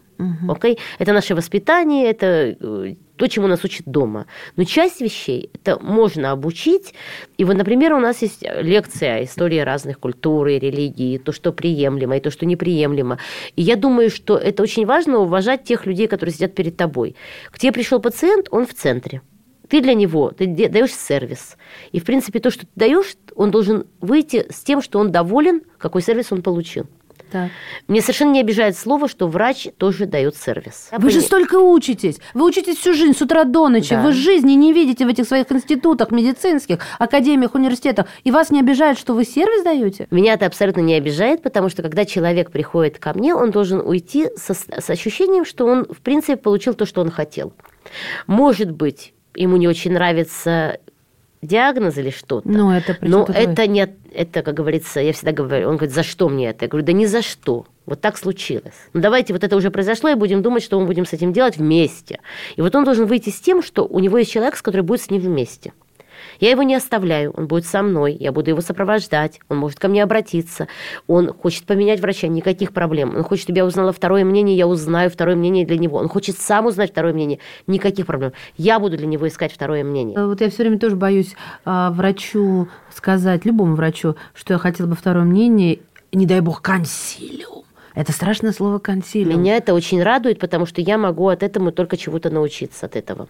Окей? 0.48 0.78
Это 0.98 1.12
наше 1.12 1.34
воспитание, 1.34 2.10
это 2.10 2.56
э, 2.60 2.94
то, 3.20 3.28
чему 3.28 3.48
нас 3.48 3.62
учат 3.64 3.82
дома. 3.84 4.24
Но 4.56 4.64
часть 4.64 5.02
вещей 5.02 5.50
это 5.52 5.78
можно 5.78 6.30
обучить. 6.30 6.94
И 7.36 7.44
вот, 7.44 7.54
например, 7.54 7.92
у 7.92 7.98
нас 7.98 8.22
есть 8.22 8.42
лекция 8.62 9.24
истории 9.24 9.58
разных 9.58 10.00
культур 10.00 10.48
и 10.48 10.58
религий, 10.58 11.18
то, 11.18 11.30
что 11.30 11.52
приемлемо, 11.52 12.16
и 12.16 12.20
то, 12.20 12.30
что 12.30 12.46
неприемлемо. 12.46 13.18
И 13.56 13.62
я 13.62 13.76
думаю, 13.76 14.08
что 14.08 14.38
это 14.38 14.62
очень 14.62 14.86
важно 14.86 15.18
уважать 15.18 15.64
тех 15.64 15.84
людей, 15.84 16.06
которые 16.06 16.32
сидят 16.32 16.54
перед 16.54 16.78
тобой. 16.78 17.14
К 17.50 17.58
тебе 17.58 17.72
пришел 17.72 18.00
пациент, 18.00 18.48
он 18.50 18.64
в 18.64 18.72
центре. 18.72 19.20
Ты 19.68 19.82
для 19.82 19.92
него, 19.92 20.30
ты 20.30 20.46
даешь 20.46 20.94
сервис. 20.94 21.58
И, 21.92 22.00
в 22.00 22.04
принципе, 22.04 22.40
то, 22.40 22.50
что 22.50 22.62
ты 22.62 22.72
даешь, 22.74 23.16
он 23.36 23.50
должен 23.50 23.84
выйти 24.00 24.46
с 24.48 24.64
тем, 24.64 24.80
что 24.80 24.98
он 24.98 25.12
доволен, 25.12 25.60
какой 25.76 26.00
сервис 26.00 26.32
он 26.32 26.40
получил. 26.40 26.86
Так. 27.30 27.50
Мне 27.88 28.00
совершенно 28.00 28.32
не 28.32 28.40
обижает 28.40 28.76
слово, 28.76 29.08
что 29.08 29.28
врач 29.28 29.68
тоже 29.78 30.06
дает 30.06 30.36
сервис. 30.36 30.88
Вы 30.96 31.10
же 31.10 31.20
столько 31.20 31.56
учитесь. 31.56 32.18
Вы 32.34 32.44
учитесь 32.46 32.78
всю 32.78 32.94
жизнь 32.94 33.16
с 33.16 33.22
утра 33.22 33.44
до 33.44 33.68
ночи. 33.68 33.90
Да. 33.94 34.02
Вы 34.02 34.12
жизни 34.12 34.52
не 34.52 34.72
видите 34.72 35.04
в 35.04 35.08
этих 35.08 35.26
своих 35.26 35.50
институтах, 35.52 36.10
медицинских, 36.10 36.78
академиях, 36.98 37.54
университетах. 37.54 38.06
И 38.24 38.30
вас 38.30 38.50
не 38.50 38.60
обижает, 38.60 38.98
что 38.98 39.14
вы 39.14 39.24
сервис 39.24 39.62
даете? 39.62 40.06
Меня 40.10 40.34
это 40.34 40.46
абсолютно 40.46 40.80
не 40.80 40.94
обижает, 40.94 41.42
потому 41.42 41.68
что 41.68 41.82
когда 41.82 42.04
человек 42.04 42.50
приходит 42.50 42.98
ко 42.98 43.12
мне, 43.14 43.34
он 43.34 43.50
должен 43.50 43.80
уйти 43.80 44.28
со- 44.36 44.54
с 44.54 44.90
ощущением, 44.90 45.44
что 45.44 45.66
он, 45.66 45.84
в 45.84 46.00
принципе, 46.00 46.36
получил 46.36 46.74
то, 46.74 46.86
что 46.86 47.00
он 47.00 47.10
хотел. 47.10 47.52
Может 48.26 48.70
быть, 48.70 49.14
ему 49.34 49.56
не 49.56 49.68
очень 49.68 49.92
нравится 49.92 50.78
диагноз 51.42 51.96
или 51.98 52.10
что-то. 52.10 52.48
Ну, 52.48 52.70
это 52.70 52.96
Но 53.00 53.24
тут 53.24 53.34
вы? 53.34 53.42
это 53.42 53.66
не, 53.66 53.88
это, 54.12 54.42
как 54.42 54.54
говорится, 54.54 55.00
я 55.00 55.12
всегда 55.12 55.32
говорю, 55.32 55.68
он 55.68 55.76
говорит, 55.76 55.94
за 55.94 56.02
что 56.02 56.28
мне 56.28 56.50
это? 56.50 56.64
Я 56.64 56.68
говорю, 56.68 56.86
да 56.86 56.92
ни 56.92 57.06
за 57.06 57.22
что. 57.22 57.66
Вот 57.86 58.00
так 58.00 58.18
случилось. 58.18 58.74
Ну, 58.92 59.00
давайте, 59.00 59.32
вот 59.32 59.42
это 59.42 59.56
уже 59.56 59.70
произошло, 59.70 60.10
и 60.10 60.14
будем 60.14 60.42
думать, 60.42 60.62
что 60.62 60.78
мы 60.78 60.86
будем 60.86 61.06
с 61.06 61.12
этим 61.12 61.32
делать 61.32 61.56
вместе. 61.56 62.20
И 62.56 62.60
вот 62.60 62.74
он 62.74 62.84
должен 62.84 63.06
выйти 63.06 63.30
с 63.30 63.40
тем, 63.40 63.62
что 63.62 63.84
у 63.86 63.98
него 63.98 64.18
есть 64.18 64.30
человек, 64.30 64.56
с 64.56 64.62
которым 64.62 64.86
будет 64.86 65.02
с 65.02 65.10
ним 65.10 65.22
вместе. 65.22 65.72
Я 66.40 66.50
его 66.50 66.62
не 66.62 66.74
оставляю, 66.74 67.32
он 67.36 67.46
будет 67.46 67.66
со 67.66 67.82
мной, 67.82 68.16
я 68.18 68.32
буду 68.32 68.50
его 68.50 68.60
сопровождать, 68.60 69.40
он 69.48 69.58
может 69.58 69.78
ко 69.78 69.88
мне 69.88 70.02
обратиться, 70.02 70.68
он 71.06 71.32
хочет 71.32 71.64
поменять 71.64 72.00
врача, 72.00 72.28
никаких 72.28 72.72
проблем. 72.72 73.14
Он 73.14 73.22
хочет, 73.22 73.44
чтобы 73.44 73.58
я 73.58 73.66
узнала 73.66 73.92
второе 73.92 74.24
мнение, 74.24 74.56
я 74.56 74.66
узнаю 74.66 75.10
второе 75.10 75.36
мнение 75.36 75.66
для 75.66 75.78
него. 75.78 75.98
Он 75.98 76.08
хочет 76.08 76.38
сам 76.38 76.66
узнать 76.66 76.90
второе 76.90 77.12
мнение, 77.12 77.38
никаких 77.66 78.06
проблем. 78.06 78.32
Я 78.56 78.78
буду 78.80 78.96
для 78.96 79.06
него 79.06 79.28
искать 79.28 79.52
второе 79.52 79.84
мнение. 79.84 80.16
Э, 80.18 80.26
Вот 80.26 80.40
я 80.40 80.48
все 80.48 80.62
время 80.62 80.78
тоже 80.78 80.96
боюсь 80.96 81.36
а, 81.64 81.90
врачу 81.90 82.68
сказать, 82.94 83.44
любому 83.44 83.74
врачу, 83.74 84.16
что 84.34 84.54
я 84.54 84.58
хотела 84.58 84.86
бы 84.86 84.94
второе 84.96 85.24
мнение, 85.24 85.80
не 86.12 86.26
дай 86.26 86.40
бог, 86.40 86.62
консилиум. 86.62 87.64
Это 87.94 88.12
страшное 88.12 88.52
слово 88.52 88.78
консилиум. 88.78 89.40
Меня 89.40 89.56
это 89.56 89.74
очень 89.74 90.02
радует, 90.02 90.38
потому 90.38 90.64
что 90.66 90.80
я 90.80 90.96
могу 90.96 91.28
от 91.28 91.42
этого 91.42 91.72
только 91.72 91.96
чего-то 91.96 92.30
научиться 92.30 92.86
от 92.86 92.96
этого. 92.96 93.28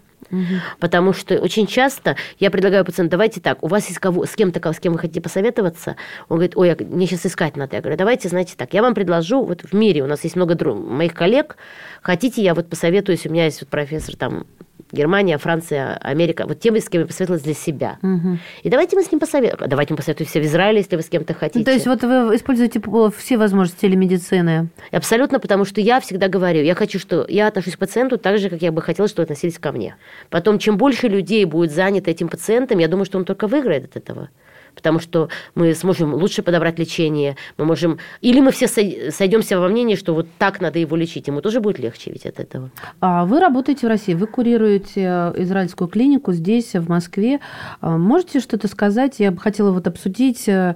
Потому 0.78 1.12
что 1.12 1.38
очень 1.38 1.66
часто 1.66 2.16
я 2.38 2.50
предлагаю 2.50 2.84
пациенту, 2.84 3.12
давайте 3.12 3.40
так, 3.40 3.62
у 3.62 3.68
вас 3.68 3.86
есть 3.88 3.98
кого, 3.98 4.26
с 4.26 4.34
кем-то, 4.34 4.72
с 4.72 4.78
кем 4.78 4.92
вы 4.92 4.98
хотите 4.98 5.20
посоветоваться? 5.20 5.96
Он 6.28 6.36
говорит, 6.36 6.56
ой, 6.56 6.68
я- 6.68 6.76
мне 6.78 7.06
сейчас 7.06 7.26
искать 7.26 7.56
надо. 7.56 7.76
Я 7.76 7.82
говорю, 7.82 7.96
давайте, 7.98 8.28
знаете 8.28 8.54
так, 8.56 8.72
я 8.74 8.82
вам 8.82 8.94
предложу, 8.94 9.44
вот 9.44 9.62
в 9.62 9.72
мире 9.74 10.02
у 10.02 10.06
нас 10.06 10.24
есть 10.24 10.36
много 10.36 10.54
дру- 10.54 10.74
моих 10.74 11.14
коллег, 11.14 11.56
хотите, 12.02 12.42
я 12.42 12.54
вот 12.54 12.68
посоветуюсь, 12.68 13.26
у 13.26 13.30
меня 13.30 13.44
есть 13.44 13.60
вот 13.60 13.70
профессор 13.70 14.16
там 14.16 14.46
Германия, 14.92 15.38
Франция, 15.38 15.96
Америка, 15.96 16.46
вот 16.46 16.60
тем, 16.60 16.76
с 16.76 16.88
кем 16.88 17.02
я 17.02 17.06
посоветовалась 17.06 17.42
для 17.42 17.54
себя. 17.54 17.98
Мгм. 18.02 18.38
И 18.62 18.68
давайте 18.68 18.96
мы 18.96 19.02
с 19.02 19.10
ним 19.10 19.20
посоветуем. 19.20 19.68
Давайте 19.68 19.92
мы 19.92 19.96
посоветуемся 19.98 20.40
в 20.40 20.44
Израиле, 20.44 20.78
если 20.78 20.96
вы 20.96 21.02
с 21.02 21.08
кем-то 21.08 21.34
хотите. 21.34 21.58
Ну, 21.58 21.64
то 21.64 21.72
есть 21.72 21.86
вот 21.86 22.02
вы 22.02 22.34
используете 22.36 22.80
все 23.16 23.36
возможности 23.36 23.82
телемедицины. 23.82 24.68
Абсолютно, 24.90 25.40
потому 25.40 25.64
что 25.64 25.80
я 25.80 26.00
всегда 26.00 26.28
говорю, 26.28 26.62
я 26.62 26.74
хочу, 26.74 26.98
что 26.98 27.24
я 27.28 27.46
отношусь 27.46 27.76
к 27.76 27.78
пациенту 27.78 28.18
так 28.18 28.38
же, 28.38 28.50
как 28.50 28.62
я 28.62 28.72
бы 28.72 28.82
хотела, 28.82 29.08
чтобы 29.08 29.24
относились 29.24 29.58
ко 29.58 29.72
мне. 29.72 29.96
Потом, 30.28 30.58
чем 30.58 30.76
больше 30.76 31.08
людей 31.08 31.44
будет 31.44 31.72
занято 31.72 32.10
этим 32.10 32.28
пациентом, 32.28 32.78
я 32.78 32.88
думаю, 32.88 33.04
что 33.04 33.18
он 33.18 33.24
только 33.24 33.46
выиграет 33.46 33.84
от 33.84 33.96
этого. 33.96 34.28
Потому 34.74 34.98
что 34.98 35.28
мы 35.54 35.74
сможем 35.74 36.14
лучше 36.14 36.42
подобрать 36.42 36.78
лечение, 36.78 37.36
мы 37.58 37.64
можем... 37.64 37.98
Или 38.20 38.40
мы 38.40 38.52
все 38.52 38.66
сой- 38.66 39.10
сойдемся 39.10 39.58
во 39.58 39.68
мнении, 39.68 39.96
что 39.96 40.14
вот 40.14 40.26
так 40.38 40.60
надо 40.60 40.78
его 40.78 40.96
лечить, 40.96 41.28
ему 41.28 41.40
тоже 41.40 41.60
будет 41.60 41.78
легче 41.78 42.10
ведь 42.10 42.26
от 42.26 42.40
этого. 42.40 42.70
А 43.00 43.24
вы 43.24 43.40
работаете 43.40 43.86
в 43.86 43.90
России, 43.90 44.14
вы 44.14 44.26
курируете 44.26 45.02
э, 45.02 45.42
израильскую 45.42 45.88
клинику 45.88 46.32
здесь, 46.32 46.74
в 46.74 46.88
Москве. 46.88 47.40
А 47.80 47.96
Можете 47.96 48.40
что-то 48.40 48.68
сказать? 48.68 49.16
Я 49.18 49.30
бы 49.30 49.38
хотела 49.38 49.70
вот 49.72 49.86
обсудить 49.86 50.48
э, 50.48 50.74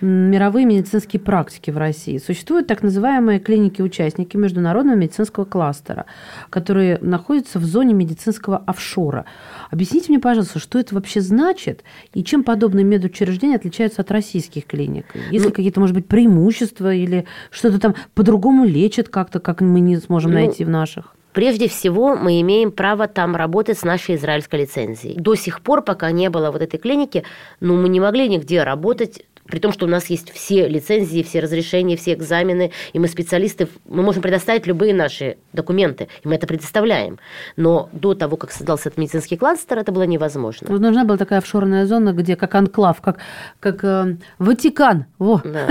мировые 0.00 0.66
медицинские 0.66 1.20
практики 1.20 1.70
в 1.70 1.78
России. 1.78 2.18
Существуют 2.18 2.66
так 2.66 2.82
называемые 2.82 3.38
клиники-участники 3.40 4.36
международного 4.36 4.96
медицинского 4.96 5.44
кластера, 5.44 6.06
которые 6.50 6.98
находятся 7.00 7.58
в 7.58 7.64
зоне 7.64 7.94
медицинского 7.94 8.58
офшора. 8.58 9.24
Объясните 9.70 10.06
мне, 10.08 10.18
пожалуйста, 10.18 10.58
что 10.58 10.78
это 10.78 10.94
вообще 10.94 11.20
значит 11.20 11.82
и 12.14 12.22
чем 12.24 12.44
подобные 12.44 12.84
медучреждения 12.84 13.56
отличаются 13.56 14.02
от 14.02 14.10
российских 14.10 14.66
клиник? 14.66 15.06
Есть 15.30 15.44
ли 15.44 15.50
Ну- 15.50 15.54
какие-то, 15.54 15.80
может 15.80 15.94
быть, 15.94 16.06
преимущества 16.06 16.92
или 16.94 17.26
что-то 17.50 17.78
там 17.78 17.94
по-другому 18.14 18.64
лечат 18.64 19.08
как-то, 19.08 19.40
как 19.40 19.60
мы 19.60 19.80
не 19.80 19.96
сможем 19.96 20.32
Ну, 20.32 20.38
найти 20.38 20.64
в 20.64 20.68
наших? 20.68 21.14
Прежде 21.32 21.68
всего, 21.68 22.16
мы 22.16 22.40
имеем 22.40 22.72
право 22.72 23.08
там 23.08 23.36
работать 23.36 23.78
с 23.78 23.82
нашей 23.82 24.14
израильской 24.14 24.60
лицензией. 24.60 25.20
До 25.20 25.34
сих 25.34 25.60
пор, 25.60 25.82
пока 25.82 26.10
не 26.10 26.30
было 26.30 26.50
вот 26.50 26.62
этой 26.62 26.78
клиники, 26.78 27.24
ну, 27.60 27.76
мы 27.76 27.90
не 27.90 28.00
могли 28.00 28.26
нигде 28.26 28.62
работать 28.62 29.22
при 29.46 29.58
том, 29.58 29.72
что 29.72 29.86
у 29.86 29.88
нас 29.88 30.06
есть 30.06 30.30
все 30.32 30.68
лицензии, 30.68 31.22
все 31.22 31.40
разрешения, 31.40 31.96
все 31.96 32.12
экзамены, 32.14 32.72
и 32.92 32.98
мы 32.98 33.08
специалисты, 33.08 33.68
мы 33.86 34.02
можем 34.02 34.22
предоставить 34.22 34.66
любые 34.66 34.94
наши 34.94 35.36
документы, 35.52 36.08
и 36.24 36.28
мы 36.28 36.34
это 36.34 36.46
предоставляем. 36.46 37.18
Но 37.56 37.88
до 37.92 38.14
того, 38.14 38.36
как 38.36 38.52
создался 38.52 38.88
этот 38.88 38.98
медицинский 38.98 39.36
кластер, 39.36 39.78
это 39.78 39.92
было 39.92 40.02
невозможно. 40.04 40.66
Вот 40.70 40.80
нужна 40.80 41.04
была 41.04 41.16
такая 41.16 41.38
офшорная 41.38 41.86
зона, 41.86 42.12
где 42.12 42.36
как 42.36 42.54
анклав, 42.54 43.00
как, 43.00 43.18
как 43.60 43.84
э, 43.84 44.16
Ватикан. 44.38 45.06
Во. 45.18 45.40
Да. 45.44 45.68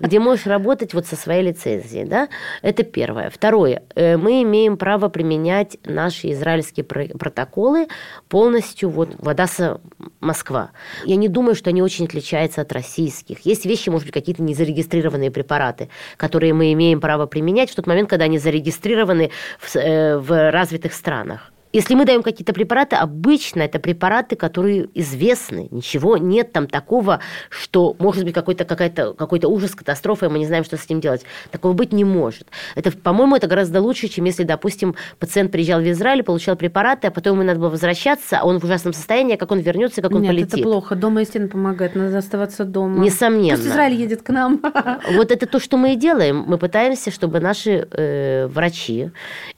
Где 0.00 0.20
можешь 0.20 0.46
работать 0.46 0.94
вот 0.94 1.06
со 1.06 1.16
своей 1.16 1.42
лицензией, 1.42 2.04
да? 2.06 2.28
Это 2.62 2.82
первое. 2.82 3.30
Второе. 3.30 3.82
Э, 3.94 4.16
Мы 4.16 4.42
имеем 4.42 4.76
право 4.76 5.08
применять 5.08 5.76
наши 5.84 6.30
израильские 6.32 6.84
про- 6.84 7.08
протоколы 7.08 7.88
полностью 8.28 8.90
вот 8.90 9.10
в 9.18 9.28
Одесса, 9.28 9.80
Москва. 10.20 10.70
Я 11.04 11.16
не 11.16 11.28
думаю, 11.28 11.54
что 11.54 11.70
они 11.70 11.82
очень 11.82 12.06
отличаются 12.06 12.60
от 12.62 12.72
российских. 12.72 13.15
Есть 13.44 13.66
вещи, 13.66 13.88
может 13.88 14.06
быть, 14.06 14.14
какие-то 14.14 14.42
незарегистрированные 14.42 15.30
препараты, 15.30 15.88
которые 16.16 16.52
мы 16.52 16.72
имеем 16.72 17.00
право 17.00 17.26
применять 17.26 17.70
в 17.70 17.74
тот 17.74 17.86
момент, 17.86 18.08
когда 18.10 18.24
они 18.24 18.38
зарегистрированы 18.38 19.30
в, 19.60 19.76
э, 19.76 20.18
в 20.18 20.50
развитых 20.50 20.92
странах. 20.92 21.52
Если 21.76 21.94
мы 21.94 22.06
даем 22.06 22.22
какие-то 22.22 22.54
препараты, 22.54 22.96
обычно 22.96 23.60
это 23.60 23.78
препараты, 23.78 24.34
которые 24.34 24.88
известны. 24.94 25.68
Ничего 25.70 26.16
нет 26.16 26.50
там 26.50 26.68
такого, 26.68 27.20
что 27.50 27.94
может 27.98 28.24
быть 28.24 28.32
какой-то, 28.32 28.64
какой-то 28.64 29.48
ужас, 29.48 29.74
катастрофа, 29.74 30.24
и 30.24 30.28
мы 30.30 30.38
не 30.38 30.46
знаем, 30.46 30.64
что 30.64 30.78
с 30.78 30.86
этим 30.86 31.02
делать. 31.02 31.26
Такого 31.50 31.74
быть 31.74 31.92
не 31.92 32.02
может. 32.02 32.46
Это, 32.76 32.92
по-моему, 32.92 33.36
это 33.36 33.46
гораздо 33.46 33.82
лучше, 33.82 34.08
чем 34.08 34.24
если, 34.24 34.44
допустим, 34.44 34.94
пациент 35.18 35.52
приезжал 35.52 35.82
в 35.82 35.90
Израиль, 35.90 36.22
получал 36.22 36.56
препараты, 36.56 37.08
а 37.08 37.10
потом 37.10 37.34
ему 37.34 37.46
надо 37.46 37.60
было 37.60 37.68
возвращаться, 37.68 38.38
а 38.38 38.46
он 38.46 38.58
в 38.58 38.64
ужасном 38.64 38.94
состоянии, 38.94 39.36
как 39.36 39.50
он 39.50 39.58
вернется, 39.58 40.00
как 40.00 40.12
он 40.12 40.22
Нет, 40.22 40.30
полетит. 40.30 40.54
это 40.54 40.62
плохо. 40.62 40.94
Дома 40.94 41.20
истина 41.20 41.46
помогает. 41.46 41.94
Надо 41.94 42.16
оставаться 42.16 42.64
дома. 42.64 43.04
Несомненно. 43.04 43.58
Пусть 43.58 43.68
Израиль 43.68 44.00
едет 44.00 44.22
к 44.22 44.30
нам. 44.30 44.62
Вот 45.12 45.30
это 45.30 45.46
то, 45.46 45.60
что 45.60 45.76
мы 45.76 45.92
и 45.92 45.96
делаем. 45.96 46.42
Мы 46.46 46.56
пытаемся, 46.56 47.10
чтобы 47.10 47.38
наши 47.40 47.86
э, 47.90 48.46
врачи 48.46 49.10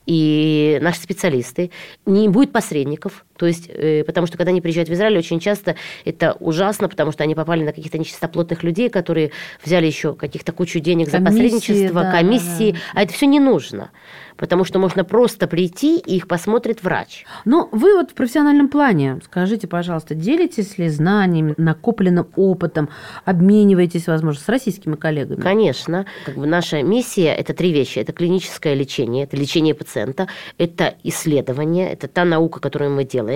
и 0.05 0.79
наши 0.81 0.99
специалисты 0.99 1.71
не 2.09 2.27
будет 2.27 2.51
посредников. 2.51 3.25
То 3.39 3.45
есть, 3.45 3.69
э, 3.69 4.03
потому 4.03 4.27
что 4.27 4.37
когда 4.37 4.51
они 4.51 4.59
приезжают 4.59 4.89
в 4.89 4.93
Израиль, 4.93 5.17
очень 5.17 5.39
часто 5.39 5.75
это 6.03 6.35
ужасно, 6.41 6.89
потому 6.89 7.13
что 7.13 7.23
они 7.23 7.35
попали 7.35 7.63
на 7.63 7.71
каких-то 7.71 7.97
нечистоплотных 7.97 8.63
людей, 8.63 8.89
которые 8.89 9.31
взяли 9.63 9.87
еще 9.87 10.13
каких-то 10.13 10.51
кучу 10.51 10.81
денег 10.81 11.09
за 11.09 11.19
Комиссии, 11.19 11.31
посредничество, 11.31 12.03
да, 12.03 12.11
комиссии. 12.11 12.71
да, 12.71 12.77
да. 12.77 12.99
А 12.99 13.03
это 13.03 13.13
все 13.13 13.27
не 13.27 13.39
нужно. 13.39 13.91
Потому 14.35 14.63
что 14.63 14.79
можно 14.79 15.03
просто 15.03 15.47
прийти, 15.47 15.97
и 15.97 16.15
их 16.15 16.27
посмотрит 16.27 16.81
врач. 16.81 17.25
Ну, 17.43 17.67
вы 17.73 17.95
вот 17.95 18.11
в 18.11 18.13
профессиональном 18.13 18.69
плане, 18.69 19.19
скажите, 19.25 19.67
пожалуйста, 19.67 20.15
делитесь 20.15 20.77
ли 20.77 20.87
знаниями, 20.87 21.53
накопленным 21.57 22.27
опытом, 22.37 22.89
обмениваетесь, 23.25 24.07
возможно, 24.07 24.41
с 24.41 24.47
российскими 24.47 24.95
коллегами? 24.95 25.41
Конечно. 25.41 26.05
Как 26.25 26.35
бы 26.35 26.47
наша 26.47 26.81
миссия– 26.83 27.33
это 27.37 27.53
три 27.53 27.73
вещи. 27.73 27.99
Это 27.99 28.13
клиническое 28.13 28.75
лечение, 28.75 29.25
это 29.25 29.35
лечение 29.35 29.73
пациента, 29.73 30.27
это 30.57 30.95
исследование, 31.03 31.91
это 31.91 32.07
та 32.07 32.23
наука, 32.23 32.61
которую 32.61 32.91
мы 32.91 33.03
делаем, 33.03 33.28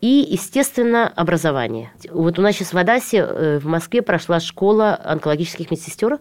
и, 0.00 0.26
естественно, 0.30 1.08
образование. 1.08 1.92
Вот 2.10 2.38
у 2.38 2.42
нас 2.42 2.54
сейчас 2.56 2.72
в 2.72 2.78
Адасе 2.78 3.18
э, 3.18 3.58
в 3.58 3.66
Москве 3.66 4.02
прошла 4.02 4.40
школа 4.40 4.98
онкологических 5.04 5.70
медсестер, 5.70 6.18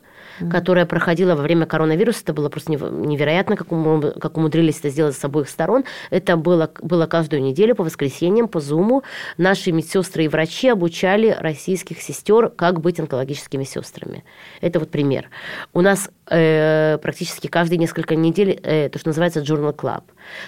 которая 0.49 0.85
проходила 0.85 1.35
во 1.35 1.43
время 1.43 1.65
коронавируса. 1.65 2.21
Это 2.23 2.33
было 2.33 2.49
просто 2.49 2.71
невероятно, 2.71 3.55
как, 3.55 3.71
уму- 3.71 4.19
как 4.19 4.37
умудрились 4.37 4.79
это 4.79 4.89
сделать 4.89 5.15
с 5.15 5.23
обоих 5.23 5.49
сторон. 5.49 5.83
Это 6.09 6.37
было, 6.37 6.71
было 6.81 7.05
каждую 7.05 7.41
неделю 7.41 7.75
по 7.75 7.83
воскресеньям, 7.83 8.47
по 8.47 8.59
Зуму. 8.59 9.03
Наши 9.37 9.71
медсестры 9.71 10.25
и 10.25 10.27
врачи 10.27 10.69
обучали 10.69 11.35
российских 11.39 12.01
сестер, 12.01 12.49
как 12.49 12.81
быть 12.81 12.99
онкологическими 12.99 13.63
сестрами. 13.63 14.23
Это 14.61 14.79
вот 14.79 14.89
пример. 14.89 15.29
У 15.73 15.81
нас 15.81 16.09
э, 16.29 16.97
практически 17.01 17.47
каждые 17.47 17.77
несколько 17.77 18.15
недель 18.15 18.59
э, 18.63 18.89
то, 18.89 18.99
что 18.99 19.09
называется 19.09 19.41
Journal 19.41 19.75
Club. 19.75 20.03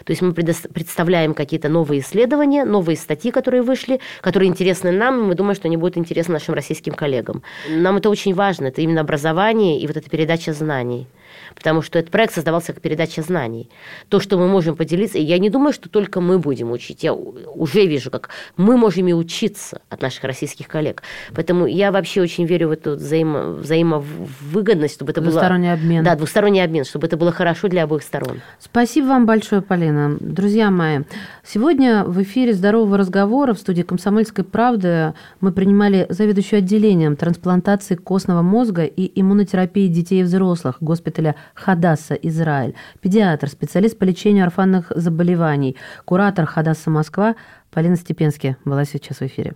То 0.05 0.11
есть 0.11 0.21
мы 0.21 0.31
предос- 0.31 0.71
представляем 0.71 1.33
какие-то 1.33 1.69
новые 1.69 2.01
исследования, 2.01 2.65
новые 2.65 2.97
статьи, 2.97 3.31
которые 3.31 3.61
вышли, 3.61 3.99
которые 4.21 4.49
интересны 4.49 4.91
нам, 4.91 5.19
и 5.19 5.23
мы 5.23 5.35
думаем, 5.35 5.55
что 5.55 5.67
они 5.67 5.77
будут 5.77 5.97
интересны 5.97 6.33
нашим 6.33 6.55
российским 6.55 6.93
коллегам. 6.93 7.43
Нам 7.69 7.97
это 7.97 8.09
очень 8.09 8.33
важно, 8.33 8.67
это 8.67 8.81
именно 8.81 9.01
образование 9.01 9.74
и 9.79 9.87
вот 9.87 9.97
эта 9.97 10.09
передача 10.09 10.53
знаний. 10.53 11.07
Потому 11.55 11.81
что 11.81 11.99
этот 11.99 12.11
проект 12.11 12.33
создавался 12.33 12.73
как 12.73 12.81
передача 12.81 13.21
знаний. 13.21 13.69
То, 14.09 14.19
что 14.19 14.37
мы 14.37 14.47
можем 14.47 14.75
поделиться, 14.75 15.17
и 15.17 15.23
я 15.23 15.39
не 15.39 15.49
думаю, 15.49 15.73
что 15.73 15.89
только 15.89 16.21
мы 16.21 16.39
будем 16.39 16.71
учить. 16.71 17.03
Я 17.03 17.13
уже 17.13 17.85
вижу, 17.85 18.11
как 18.11 18.29
мы 18.57 18.77
можем 18.77 19.07
и 19.07 19.13
учиться 19.13 19.81
от 19.89 20.01
наших 20.01 20.23
российских 20.23 20.67
коллег. 20.67 21.03
Поэтому 21.33 21.65
я 21.65 21.91
вообще 21.91 22.21
очень 22.21 22.45
верю 22.45 22.69
в 22.69 22.71
эту 22.71 22.91
взаимо, 22.91 23.51
взаимовыгодность, 23.53 24.95
чтобы 24.95 25.11
это 25.11 25.21
было... 25.21 25.31
Двусторонний 25.31 25.73
обмен. 25.73 26.03
Да, 26.03 26.15
двусторонний 26.15 26.63
обмен, 26.63 26.85
чтобы 26.85 27.07
это 27.07 27.17
было 27.17 27.31
хорошо 27.31 27.67
для 27.67 27.83
обоих 27.83 28.03
сторон. 28.03 28.41
Спасибо 28.59 29.07
вам 29.07 29.25
большое, 29.25 29.61
Полина. 29.61 30.17
Друзья 30.19 30.69
мои, 30.69 30.99
сегодня 31.43 32.03
в 32.03 32.21
эфире 32.21 32.53
«Здорового 32.53 32.97
разговора» 32.97 33.53
в 33.53 33.57
студии 33.57 33.81
«Комсомольской 33.81 34.43
правды» 34.43 35.13
мы 35.39 35.51
принимали 35.51 36.05
заведующую 36.09 36.59
отделением 36.59 37.15
трансплантации 37.15 37.95
костного 37.95 38.41
мозга 38.41 38.83
и 38.83 39.11
иммунотерапии 39.19 39.87
детей 39.87 40.21
и 40.21 40.23
взрослых 40.23 40.77
госпиталя 40.81 41.24
Израиля 41.25 41.35
Хадаса 41.53 42.13
Израиль, 42.15 42.75
педиатр, 43.01 43.49
специалист 43.49 43.97
по 43.97 44.03
лечению 44.03 44.45
орфанных 44.45 44.91
заболеваний, 44.95 45.75
куратор 46.05 46.45
Хадаса 46.45 46.89
Москва 46.89 47.35
Полина 47.71 47.95
Степенски 47.95 48.57
была 48.65 48.85
сейчас 48.85 49.17
в 49.17 49.23
эфире. 49.23 49.55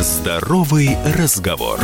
Здоровый 0.00 0.96
разговор. 1.16 1.80